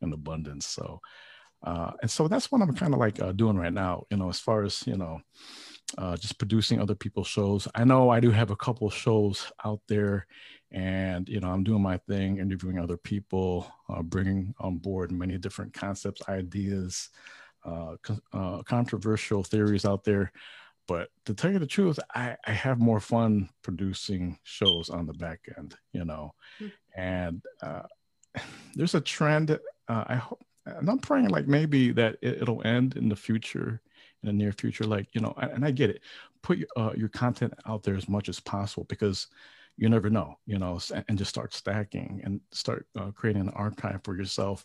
[0.00, 0.66] in abundance.
[0.66, 1.00] So
[1.62, 4.28] uh, and so that's what I'm kind of like uh, doing right now, you know,
[4.28, 5.20] as far as, you know,
[5.98, 7.68] uh, just producing other people's shows.
[7.74, 10.26] I know I do have a couple shows out there
[10.70, 15.38] and, you know, I'm doing my thing, interviewing other people, uh, bringing on board many
[15.38, 17.10] different concepts, ideas,
[17.64, 17.96] uh,
[18.32, 20.32] uh, controversial theories out there.
[20.88, 25.14] But to tell you the truth, I, I have more fun producing shows on the
[25.14, 27.00] back end, you know, mm-hmm.
[27.00, 27.42] and
[28.74, 29.58] there's a trend.
[29.88, 33.80] I hope and I'm praying like maybe that it, will end in the future,
[34.22, 34.84] in the near future.
[34.84, 36.02] Like you know, and I get it.
[36.42, 39.28] Put your, uh, your content out there as much as possible because
[39.76, 44.00] you never know, you know, and just start stacking and start uh, creating an archive
[44.04, 44.64] for yourself.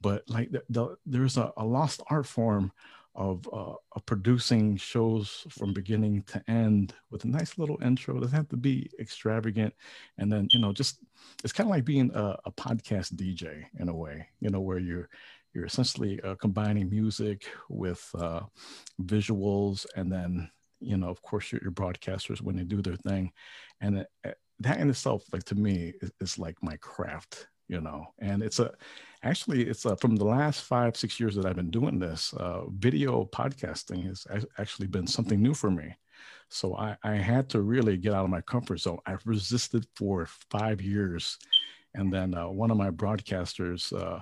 [0.00, 2.72] But like the, the, there's a, a, lost art form
[3.14, 8.16] of, uh, of producing shows from beginning to end with a nice little intro.
[8.16, 9.74] It doesn't have to be extravagant.
[10.18, 10.98] And then, you know, just
[11.44, 14.78] it's kind of like being a, a, podcast DJ in a way, you know, where
[14.78, 15.08] you're
[15.54, 18.40] you're essentially uh, combining music with uh,
[19.02, 23.32] visuals and then you know of course your, your broadcasters when they do their thing
[23.80, 28.06] and it, that in itself, like to me, is, is like my craft, you know.
[28.18, 28.72] And it's a
[29.22, 32.34] actually it's a, from the last five six years that I've been doing this.
[32.34, 34.26] Uh, video podcasting has
[34.58, 35.94] actually been something new for me.
[36.50, 38.98] So I, I had to really get out of my comfort zone.
[39.06, 41.38] I've resisted for five years,
[41.94, 43.92] and then uh, one of my broadcasters.
[43.92, 44.20] Uh,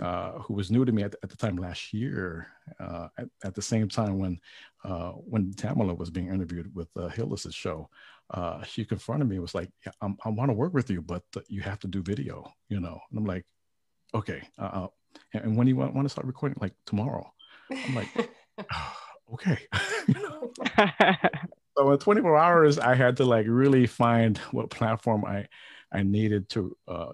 [0.00, 2.46] uh, who was new to me at, at the time last year,
[2.80, 4.40] uh, at, at, the same time when
[4.84, 7.88] uh, when Tamala was being interviewed with uh, Hillis's show,
[8.30, 9.38] uh, she confronted me.
[9.38, 9.92] Was like, yeah,
[10.24, 12.98] i want to work with you, but you have to do video, you know.
[13.10, 13.44] And I'm like,
[14.14, 14.42] okay.
[14.58, 14.86] Uh,
[15.34, 16.56] and when do you want, want to start recording?
[16.60, 17.30] Like tomorrow.
[17.70, 18.08] I'm like,
[18.72, 18.96] oh,
[19.34, 19.58] okay.
[21.76, 25.46] so in 24 hours, I had to like really find what platform I
[25.92, 27.12] I needed to, uh,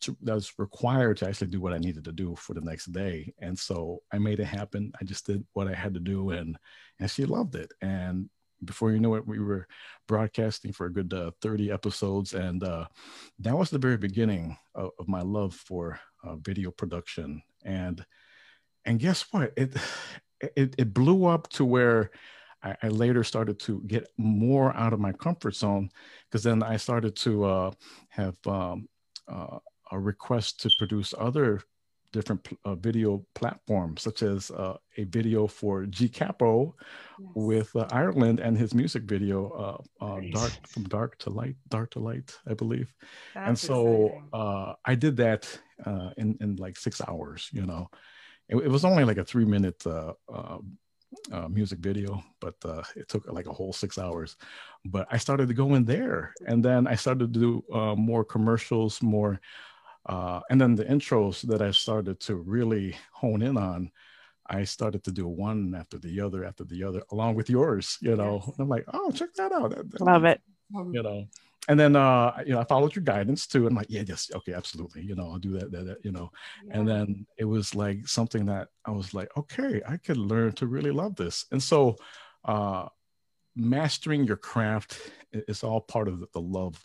[0.00, 2.86] to, that was required to actually do what I needed to do for the next
[2.86, 3.32] day.
[3.38, 4.92] And so I made it happen.
[5.00, 6.56] I just did what I had to do, and
[7.00, 7.72] and she loved it.
[7.80, 8.28] And
[8.64, 9.66] before you know it, we were
[10.06, 12.86] broadcasting for a good uh, 30 episodes, and uh,
[13.40, 17.42] that was the very beginning of, of my love for uh, video production.
[17.64, 18.04] And
[18.84, 19.52] and guess what?
[19.56, 19.76] It
[20.40, 22.10] it, it blew up to where
[22.64, 25.90] I, I, later started to get more out of my comfort zone
[26.26, 27.70] because then I started to uh,
[28.08, 28.88] have um,
[29.28, 29.58] uh,
[29.92, 31.60] a request to produce other
[32.14, 36.76] different uh, video platforms, such as uh, a video for G Capo
[37.18, 37.28] yes.
[37.34, 41.90] with uh, Ireland and his music video, uh, uh, Dark from Dark to Light, Dark
[41.90, 42.94] to Light, I believe.
[43.34, 45.42] That's and so uh, I did that
[46.16, 47.90] in, in like six hours, you know.
[48.48, 49.84] It, it was only like a three minute
[51.32, 54.36] uh, music video, but uh, it took like a whole six hours.
[54.84, 58.24] But I started to go in there, and then I started to do uh, more
[58.24, 59.40] commercials, more,
[60.06, 63.90] uh, and then the intros that I started to really hone in on.
[64.46, 67.96] I started to do one after the other after the other, along with yours.
[68.02, 68.56] You know, yes.
[68.58, 69.74] I'm like, oh, check that out.
[70.00, 70.40] Love it.
[70.70, 71.26] You know,
[71.68, 74.52] and then uh you know i followed your guidance too and like yeah yes okay
[74.52, 76.30] absolutely you know i'll do that, that, that you know.
[76.66, 76.78] Yeah.
[76.78, 80.66] and then it was like something that i was like okay i could learn to
[80.66, 81.46] really love this.
[81.52, 81.96] And so
[82.44, 82.88] uh
[83.56, 84.98] mastering your craft
[85.32, 86.84] is all part of the, the love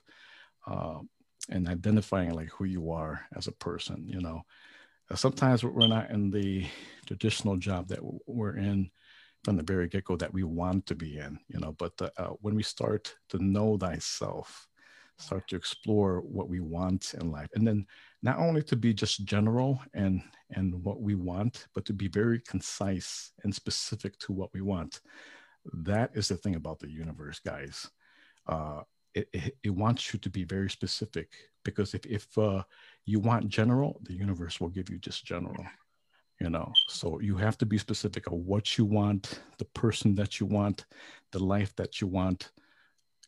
[0.68, 1.00] uh,
[1.50, 4.44] and identifying like who you are as a person you know.
[5.10, 6.66] Uh, sometimes we're not in the
[7.08, 8.92] traditional job that we're in
[9.44, 12.56] from the very get-go that we want to be in you know but uh, when
[12.56, 14.69] we start to know thyself
[15.20, 17.50] start to explore what we want in life.
[17.54, 17.86] And then
[18.24, 22.40] not only to be just general and and what we want but to be very
[22.40, 25.02] concise and specific to what we want.
[25.74, 27.90] That is the thing about the universe guys.
[28.48, 28.82] Uh,
[29.14, 31.30] it, it, it, wants you to be very specific
[31.66, 32.64] because if, if uh,
[33.06, 35.66] you want general the universe will give you just general
[36.40, 36.72] you know?
[36.88, 40.86] So you have to be specific of what you want the person that you want
[41.32, 42.52] the life that you want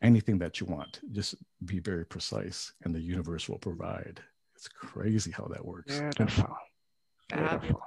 [0.02, 1.00] anything that you want.
[1.12, 1.36] Just
[1.66, 4.22] be very precise, and the universe will provide.
[4.56, 6.00] It's crazy how that works.
[6.00, 6.56] Beautiful.
[7.30, 7.82] Beautiful.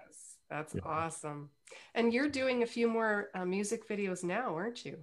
[0.51, 0.83] That's yeah.
[0.85, 1.51] awesome.
[1.95, 4.99] And you're doing a few more uh, music videos now, aren't you?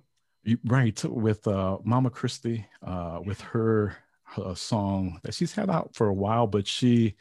[0.66, 6.08] right, with uh, Mama Christie, uh, with her, her song that she's had out for
[6.08, 7.16] a while, but she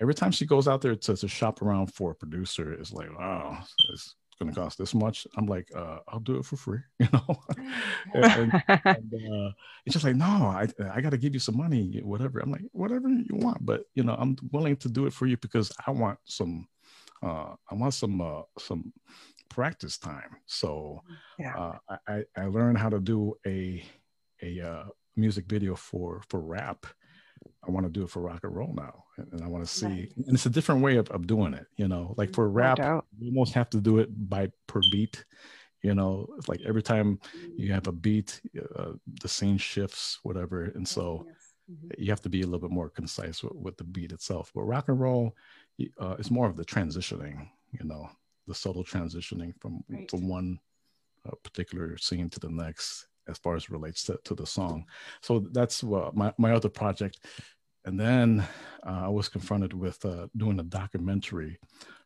[0.00, 3.16] every time she goes out there to, to shop around for a producer, it's like,
[3.16, 3.58] wow,
[3.90, 5.26] it's going to cost this much.
[5.36, 7.38] I'm like, uh, I'll do it for free, you know.
[8.14, 9.50] and, and, uh,
[9.84, 12.40] it's just like, no, I I got to give you some money, whatever.
[12.40, 15.36] I'm like, whatever you want, but you know, I'm willing to do it for you
[15.36, 16.68] because I want some,
[17.22, 18.92] uh, I want some uh, some
[19.48, 20.36] practice time.
[20.46, 21.02] So
[21.38, 21.56] yeah.
[21.56, 23.84] uh, I I learned how to do a
[24.42, 24.84] a uh,
[25.16, 26.86] music video for for rap
[27.66, 29.04] I want to do it for rock and roll now.
[29.32, 31.88] And I want to see, and it's a different way of, of doing it, you
[31.88, 35.24] know, like for rap, you almost have to do it by per beat,
[35.82, 37.18] you know, it's like every time
[37.56, 38.40] you have a beat,
[38.76, 40.64] uh, the scene shifts, whatever.
[40.64, 41.26] And so
[41.70, 41.90] mm-hmm.
[41.98, 44.50] you have to be a little bit more concise with, with the beat itself.
[44.54, 45.36] But rock and roll
[46.00, 48.08] uh, is more of the transitioning, you know,
[48.46, 50.10] the subtle transitioning from, right.
[50.10, 50.58] from one
[51.26, 54.84] uh, particular scene to the next as far as relates to, to the song.
[55.22, 57.18] So that's uh, my, my other project.
[57.84, 58.46] and then
[58.86, 61.58] uh, I was confronted with uh, doing a documentary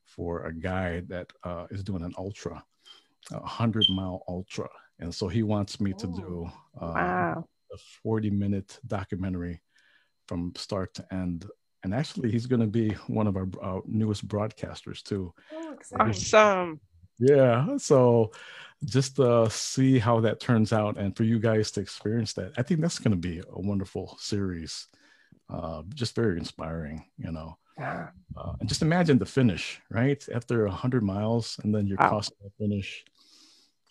[0.04, 2.62] for a guy that uh, is doing an ultra,
[3.32, 4.68] a hundred mile ultra,
[5.00, 6.48] and so he wants me to do
[6.80, 7.44] uh, Wow.
[7.72, 9.60] a 40 minute documentary
[10.28, 11.46] from start to end.
[11.84, 15.32] And actually, he's going to be one of our uh, newest broadcasters too.
[15.52, 15.76] Oh.
[15.98, 16.80] Awesome.
[17.18, 17.76] Yeah.
[17.78, 18.30] So
[18.84, 22.62] just uh, see how that turns out, and for you guys to experience that, I
[22.62, 24.86] think that's going to be a wonderful series.
[25.48, 27.56] Uh, just very inspiring, you know.
[27.78, 28.08] Yeah.
[28.36, 30.22] Uh, and just imagine the finish, right?
[30.34, 32.08] After 100 miles, and then you're Wow.
[32.10, 33.04] crossing the finish.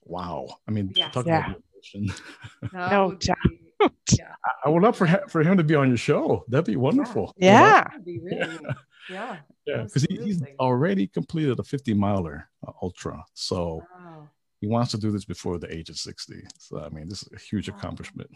[0.05, 0.47] Wow.
[0.67, 1.13] I mean, Yes.
[1.13, 1.45] talk Yeah.
[1.51, 2.15] about emotion.
[2.73, 3.37] That No would doubt.
[3.89, 6.45] I- I would love for him, for him to be on your show.
[6.47, 7.33] That'd be wonderful.
[7.37, 7.53] you know?
[7.57, 7.83] Yeah.
[7.83, 8.61] that really neat.
[9.09, 9.37] Yeah.
[9.65, 9.83] Yeah.
[9.83, 13.23] Because he, he's already completed a 50 miler uh, ultra.
[13.33, 14.29] So Wow.
[14.61, 16.35] He wants to do this before the age of 60.
[16.59, 17.77] So, I mean, this is a huge Wow.
[17.77, 18.29] accomplishment.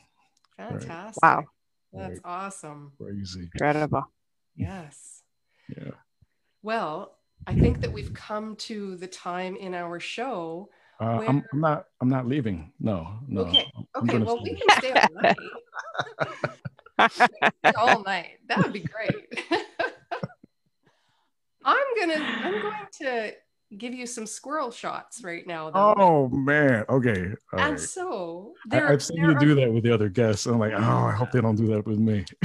[0.58, 1.22] Fantastic.
[1.24, 1.44] Wow.
[1.94, 2.20] That's Right.
[2.26, 2.92] awesome.
[3.00, 3.44] Crazy.
[3.54, 4.04] Incredible.
[4.56, 5.22] Yes.
[5.70, 5.92] Yeah.
[6.64, 7.18] Well,
[7.48, 10.70] I think that we've come to the time in our show.
[11.00, 11.86] Uh, Where- I'm, I'm not.
[12.02, 12.72] I'm not leaving.
[12.80, 13.20] No.
[13.28, 13.42] No.
[13.42, 14.52] Okay, I'm- I'm Okay, gonna well, stay.
[14.54, 15.38] we can stay all night.
[17.78, 18.40] all night.
[18.48, 19.44] That would be great.
[21.66, 23.34] I'm gonna I'm going to
[23.78, 25.94] give you some squirrel shots right now though.
[25.98, 26.86] Oh man.
[26.90, 27.32] Okay.
[27.54, 27.80] All and right.
[27.80, 30.46] so I, there, I've seen there you are, do that with the other guests.
[30.46, 32.26] I'm like, oh, I hope they don't do that with me.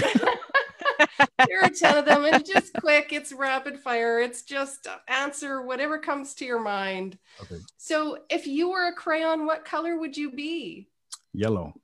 [1.47, 2.25] there are 10 of them.
[2.25, 7.19] It's just quick, it's rapid fire, it's just answer whatever comes to your mind.
[7.43, 7.59] Okay.
[7.77, 10.89] So if you were a crayon, what color would you be?
[11.33, 11.75] Yellow.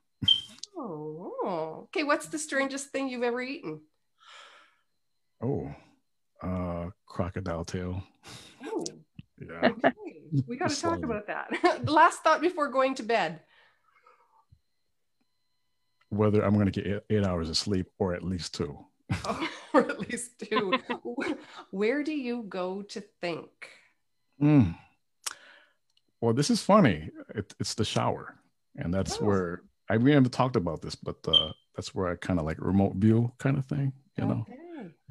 [0.76, 2.05] Oh, okay.
[2.05, 3.80] What's the strangest thing you've ever eaten?
[5.43, 5.74] Oh.
[6.43, 8.03] Uh, crocodile tail.
[9.39, 9.70] Yeah.
[9.70, 9.93] okay.
[10.47, 11.84] We got to talk about that.
[11.89, 13.41] Last thought before going to bed.
[16.11, 18.78] Whether I'm going to get eight, eight hours of sleep or at least two.
[19.24, 20.72] Oh, or at least two.
[21.70, 23.51] Where do you go to think?
[24.41, 24.76] Mm.
[26.20, 27.11] Well, this is funny.
[27.34, 28.37] It, it's the shower,
[28.76, 29.24] and that's Oh.
[29.24, 32.59] where I we haven't talked about this, but uh, that's where I kind of like
[32.61, 33.93] remote view kind of thing.
[34.16, 34.47] You know,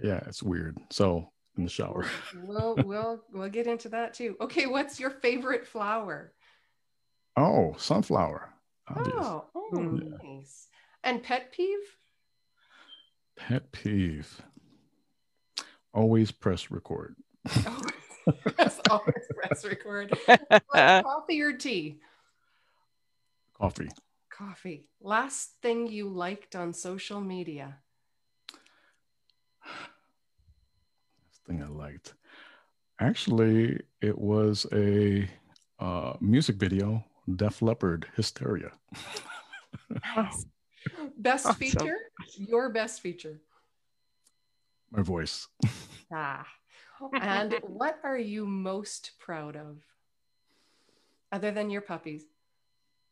[0.01, 0.77] yeah, it's weird.
[0.91, 2.05] So in the shower,
[2.43, 4.35] We'll, we'll, we'll get into that too.
[4.41, 4.65] Okay.
[4.65, 6.33] What's your favorite flower?
[7.37, 8.49] oh, sunflower.
[8.87, 9.15] Obvious.
[9.17, 9.99] Oh, oh Hmm.
[10.23, 10.67] nice.
[11.03, 11.79] And pet peeve?
[13.35, 14.41] Pet peeve.
[15.93, 17.15] Always press record.
[18.27, 20.17] Oh, press, always press record.
[20.73, 21.99] Coffee or tea?
[23.53, 23.87] Coffee.
[24.31, 24.89] Coffee.
[24.99, 27.77] Last thing you liked on social media?
[31.45, 32.13] Thing I liked.
[32.99, 35.27] Actually, it was a
[35.79, 37.03] uh, music video,
[37.35, 38.71] Def Leppard, Hysteria.
[40.15, 40.45] Nice.
[41.17, 41.59] Best Awesome.
[41.59, 41.97] feature?
[42.37, 43.41] Your best feature.
[44.91, 45.47] My voice.
[46.13, 46.45] Ah.
[47.19, 49.81] And what are you most proud of?
[51.31, 52.23] Other than your puppies.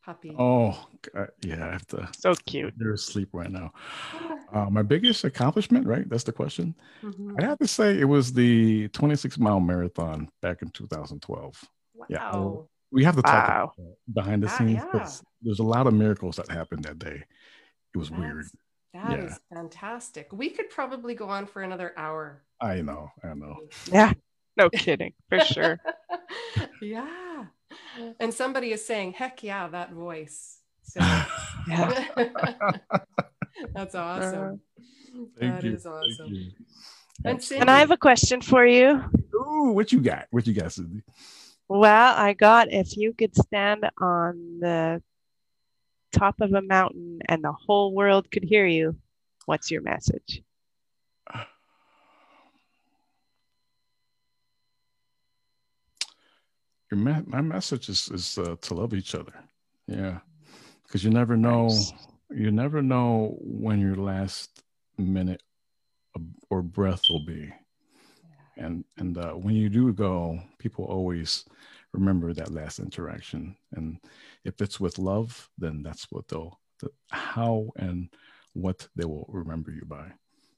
[0.04, 0.34] Puppy.
[0.38, 2.08] Oh, God, yeah, I have to.
[2.18, 2.74] so cute.
[2.76, 3.72] They're asleep right now.
[4.52, 6.08] Uh, my biggest accomplishment, right?
[6.08, 6.76] That's the question.
[7.02, 7.34] Mhm.
[7.42, 11.64] I have to say it was the 26 mile marathon back in 2012.
[12.08, 12.30] Yeah.
[12.30, 12.68] Wow.
[12.92, 13.72] We have to talk Wow.
[13.76, 14.70] about behind the Ah, scenes.
[14.74, 14.90] yeah.
[14.92, 17.24] 'cause There's a lot of miracles that happened that day.
[17.94, 18.44] It was weird.
[18.92, 19.24] That's- That Yeah.
[19.24, 20.32] is fantastic.
[20.32, 22.44] We could probably go on for another hour.
[22.60, 23.10] I know.
[23.24, 23.56] I know.
[23.92, 24.12] Yeah.
[24.56, 25.14] No kidding.
[25.30, 25.80] For sure.
[26.80, 27.08] yeah.
[28.20, 30.58] And somebody is saying, heck yeah, that voice.
[30.82, 31.00] So
[31.66, 32.04] Yeah.
[33.74, 34.42] that's awesome.
[34.42, 35.24] Uh-huh.
[35.38, 35.74] Thank That you.
[35.74, 36.34] is Thank awesome.
[36.34, 36.50] you.
[37.24, 39.02] And Cindy, And I have a question for you.
[39.34, 40.26] Ooh, what you got?
[40.30, 41.02] What you got, Cindy?
[41.68, 45.02] Well, I got if you could stand on the
[46.12, 48.96] top of a mountain and the whole world could hear you,
[49.46, 50.42] what's your message?
[56.94, 59.34] Your me- my message is is uh, to love each other.
[59.88, 60.20] Yeah,
[60.84, 61.66] because you never know.
[61.66, 61.92] Nice.
[62.30, 64.62] You never know when your last
[64.96, 65.42] minute
[66.50, 67.52] or breath will be,
[68.56, 71.44] and and uh, when you do go, people always
[71.92, 73.56] remember that last interaction.
[73.72, 73.98] And
[74.44, 78.08] if it's with love, then that's what they'll the, how and
[78.52, 80.12] what they will remember you by.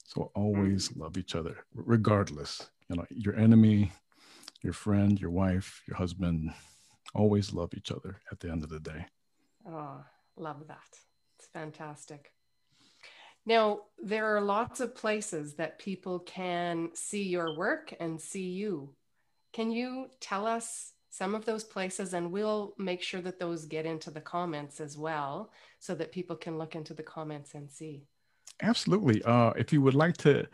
[0.05, 2.71] So always love each other, regardless.
[2.91, 3.91] You know, your enemy,
[4.67, 6.51] your friend, your wife, your husband,
[7.15, 9.07] always love each other at the end of the day.
[9.65, 10.03] Oh,
[10.37, 10.99] love that.
[11.39, 12.33] It's fantastic.
[13.47, 18.93] Now, there are lots of places that people can see your work and see you.
[19.53, 22.13] Can you tell us some of those places?
[22.13, 26.35] And we'll make sure that those get into the comments as well so that people
[26.35, 28.09] can look into the comments and see.
[28.63, 29.23] Absolutely.
[29.25, 30.47] Uh, if you would like to,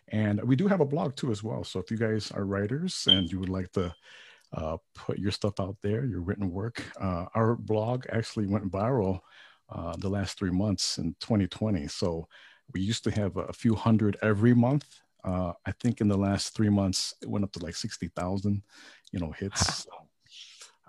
[0.08, 1.62] And we do have a blog too as well.
[1.62, 3.94] So if you guys are writers and you would like to
[4.52, 9.20] uh, put your stuff out there, your written work, uh, our blog actually went viral
[9.70, 11.86] uh, the last three months in 2020.
[11.88, 12.28] So
[12.72, 14.86] we used to have a few hundred every month.
[15.24, 18.62] Uh, I think in the last three months it went up to like sixty thousand,
[19.12, 19.86] you know, hits.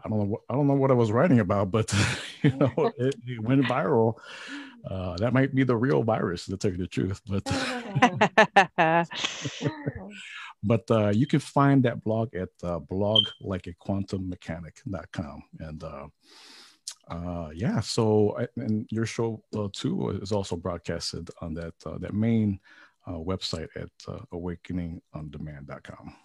[0.04, 0.26] I don't know.
[0.26, 1.94] What, I don't know what I was writing about, but
[2.44, 4.16] you know, it, it went viral.
[4.90, 7.20] Uh, that might be the real virus, to tell you the truth.
[7.28, 7.44] But
[10.64, 15.84] but uh, you can find that blog at uh, blog like a quantum mechanic.com and
[17.08, 22.14] uh, yeah, so and your show uh, too is also broadcasted on that uh, that
[22.14, 22.60] main
[23.08, 26.16] uh, website at uh, awakeningondemand.com.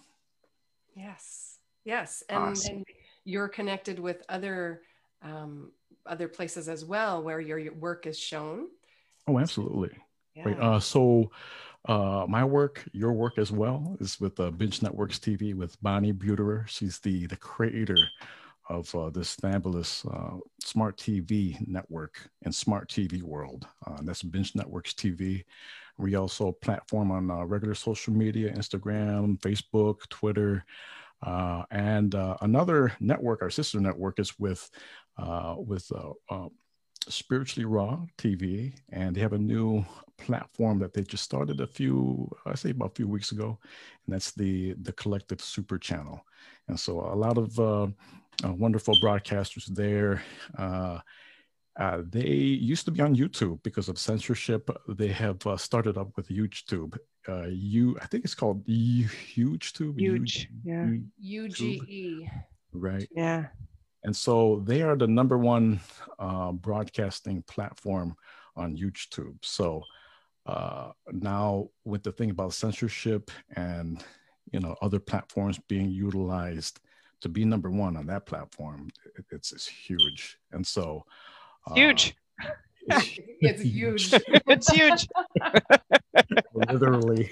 [0.94, 2.76] Yes, yes, and, awesome.
[2.76, 2.84] and
[3.24, 4.82] you're connected with other
[5.22, 5.70] um,
[6.06, 8.68] other places as well where your, your work is shown.
[9.26, 9.90] Oh, absolutely.
[10.34, 10.44] Yeah.
[10.48, 10.60] Right.
[10.60, 11.30] Uh, so
[11.86, 16.12] uh, my work, your work as well, is with uh, Binge Networks TV with Bonnie
[16.12, 16.66] Buterer.
[16.68, 17.98] She's the the creator
[18.70, 23.66] of uh, this fabulous uh, smart TV network and smart TV world.
[23.86, 25.44] Uh, that's Binge Networks TV.
[25.98, 30.64] We also platform on uh, regular social media, Instagram, Facebook, Twitter.
[31.22, 34.70] Uh, and uh, another network, our sister network, is with
[35.58, 35.92] with
[37.08, 39.84] Spiritually Raw TV, and they have a new
[40.16, 43.58] platform that they just started a few, I say about a few weeks ago,
[44.06, 46.24] and that's the the Collective Super Channel.
[46.68, 47.58] And so a lot of
[48.44, 50.22] uh, wonderful broadcasters there.
[50.58, 50.98] Uh,
[51.78, 54.70] uh, they used to be on YouTube because of censorship.
[54.88, 56.98] They have uh, started up with YouTube.
[57.28, 59.98] Uh, you, I think it's called HugeTube.
[59.98, 60.88] Huge, yeah.
[61.24, 62.28] UGE.
[62.72, 63.08] Right.
[63.14, 63.46] Yeah.
[64.04, 65.80] And so they are the number one
[66.18, 68.14] uh, broadcasting platform
[68.56, 69.36] on YouTube.
[69.42, 69.82] So
[70.46, 74.02] uh, now with the thing about censorship and
[74.52, 76.80] you know other platforms being utilized
[77.20, 80.38] to be number one on that platform, it, it's, it's huge.
[80.52, 81.04] And so,
[81.66, 82.16] uh, huge.
[82.86, 84.12] It's, it's huge.
[84.46, 85.08] it's huge.
[86.54, 87.30] Literally.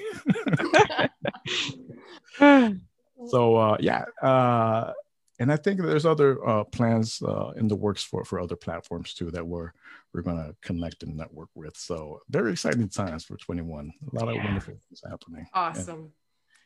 [3.29, 4.93] so uh, yeah, uh,
[5.41, 9.15] and I think there's other uh, plans uh, in the works for for other platforms
[9.15, 9.73] too that we're
[10.13, 11.77] we're going to connect and network with.
[11.77, 13.93] So very exciting times for 21.
[14.13, 15.47] A lot of wonderful things happening.
[15.53, 16.13] Awesome.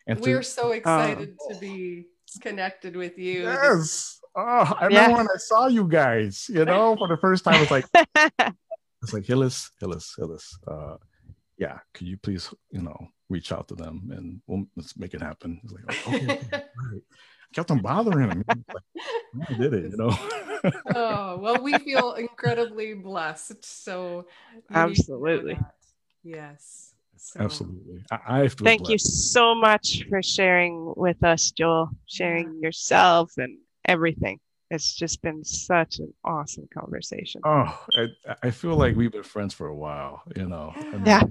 [0.07, 2.07] And, and we're to, so excited uh, to be
[2.41, 3.43] connected with you.
[3.45, 4.21] Yes.
[4.35, 7.61] Oh, I remember when I saw you guys, you know, for the first time.
[7.63, 7.85] It's like,
[9.03, 10.59] it's like Hillis, Hillis, Hillis.
[10.67, 10.97] Uh,
[11.59, 15.21] yeah, could you please, you know, reach out to them and we'll, let's make it
[15.21, 15.61] happen.
[15.65, 17.03] It's like, okay, okay right.
[17.55, 18.45] kept on bothering him.
[18.49, 18.83] Like,
[19.49, 20.17] I did it, you know.
[20.95, 23.65] oh well, we feel incredibly blessed.
[23.65, 24.27] So
[24.73, 25.59] absolutely,
[26.23, 26.92] yes.
[27.25, 27.39] So.
[27.39, 28.03] Absolutely.
[28.11, 34.41] I, I thank you so much for sharing with us, Joel, sharing yourself and everything.
[34.73, 37.41] It's just been such an awesome conversation.
[37.45, 38.09] Oh, I,
[38.43, 40.75] I feel like we've been friends for a while, you know.
[41.05, 41.23] yeah,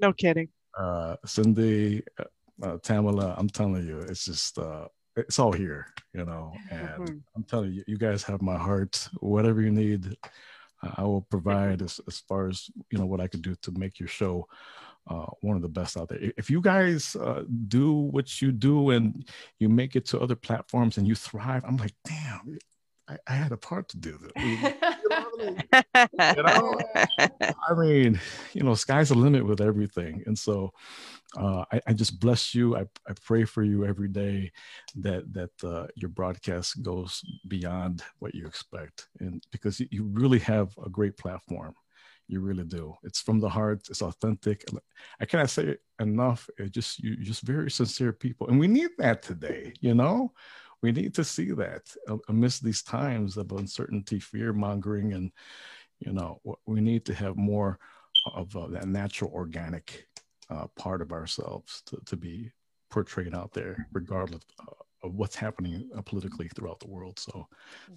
[0.00, 0.48] no kidding.
[0.76, 2.02] Uh, Cindy,
[2.62, 6.52] uh, Tamala, I'm telling you, it's just, uh, it's all here, you know.
[6.72, 7.16] And mm-hmm.
[7.36, 9.08] I'm telling you, you guys have my heart.
[9.20, 10.16] Whatever you need,
[10.96, 14.00] I will provide as, as far as, you know, what I could do to make
[14.00, 14.48] your show
[15.08, 16.18] uh, one of the best out there.
[16.36, 19.28] If you guys uh, do what you do and
[19.58, 22.58] you make it to other platforms and you thrive, I'm like, damn,
[23.08, 24.36] I, I had a part to do that.
[26.36, 26.78] you know?
[27.68, 28.20] I mean,
[28.52, 30.24] you know, sky's the limit with everything.
[30.26, 30.72] And so
[31.36, 32.76] uh, I, I, just bless you.
[32.76, 34.50] I, I pray for you every day
[34.96, 40.74] that that uh, your broadcast goes beyond what you expect, and because you really have
[40.84, 41.74] a great platform
[42.28, 42.94] you really do.
[43.02, 43.86] It's from the heart.
[43.88, 44.64] It's authentic.
[45.20, 46.48] I cannot say it enough.
[46.58, 49.72] It just you just very sincere people, and we need that today.
[49.80, 50.32] You know,
[50.82, 51.82] we need to see that
[52.28, 55.30] amidst these times of uncertainty, fear mongering, and
[56.00, 57.78] you know, we need to have more
[58.34, 60.06] of uh, that natural, organic
[60.50, 62.52] uh, part of ourselves to, to be
[62.90, 67.18] portrayed out there, regardless uh, of what's happening uh, politically throughout the world.
[67.18, 67.46] So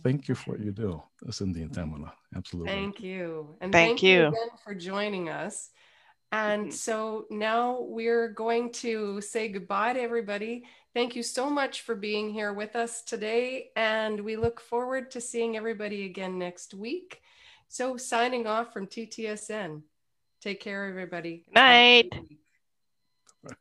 [0.03, 2.13] thank you for what you do, Cindy and Tamala.
[2.35, 2.71] Absolutely.
[2.71, 3.55] Thank you.
[3.61, 4.19] And thank, thank you.
[4.21, 5.69] you again for joining us.
[6.31, 10.65] And so now we're going to say goodbye to everybody.
[10.93, 13.71] Thank you so much for being here with us today.
[13.75, 17.21] And we look forward to seeing everybody again next week.
[17.67, 19.83] So, signing off from TTSN.
[20.41, 21.45] Take care, everybody.
[21.53, 22.11] Night.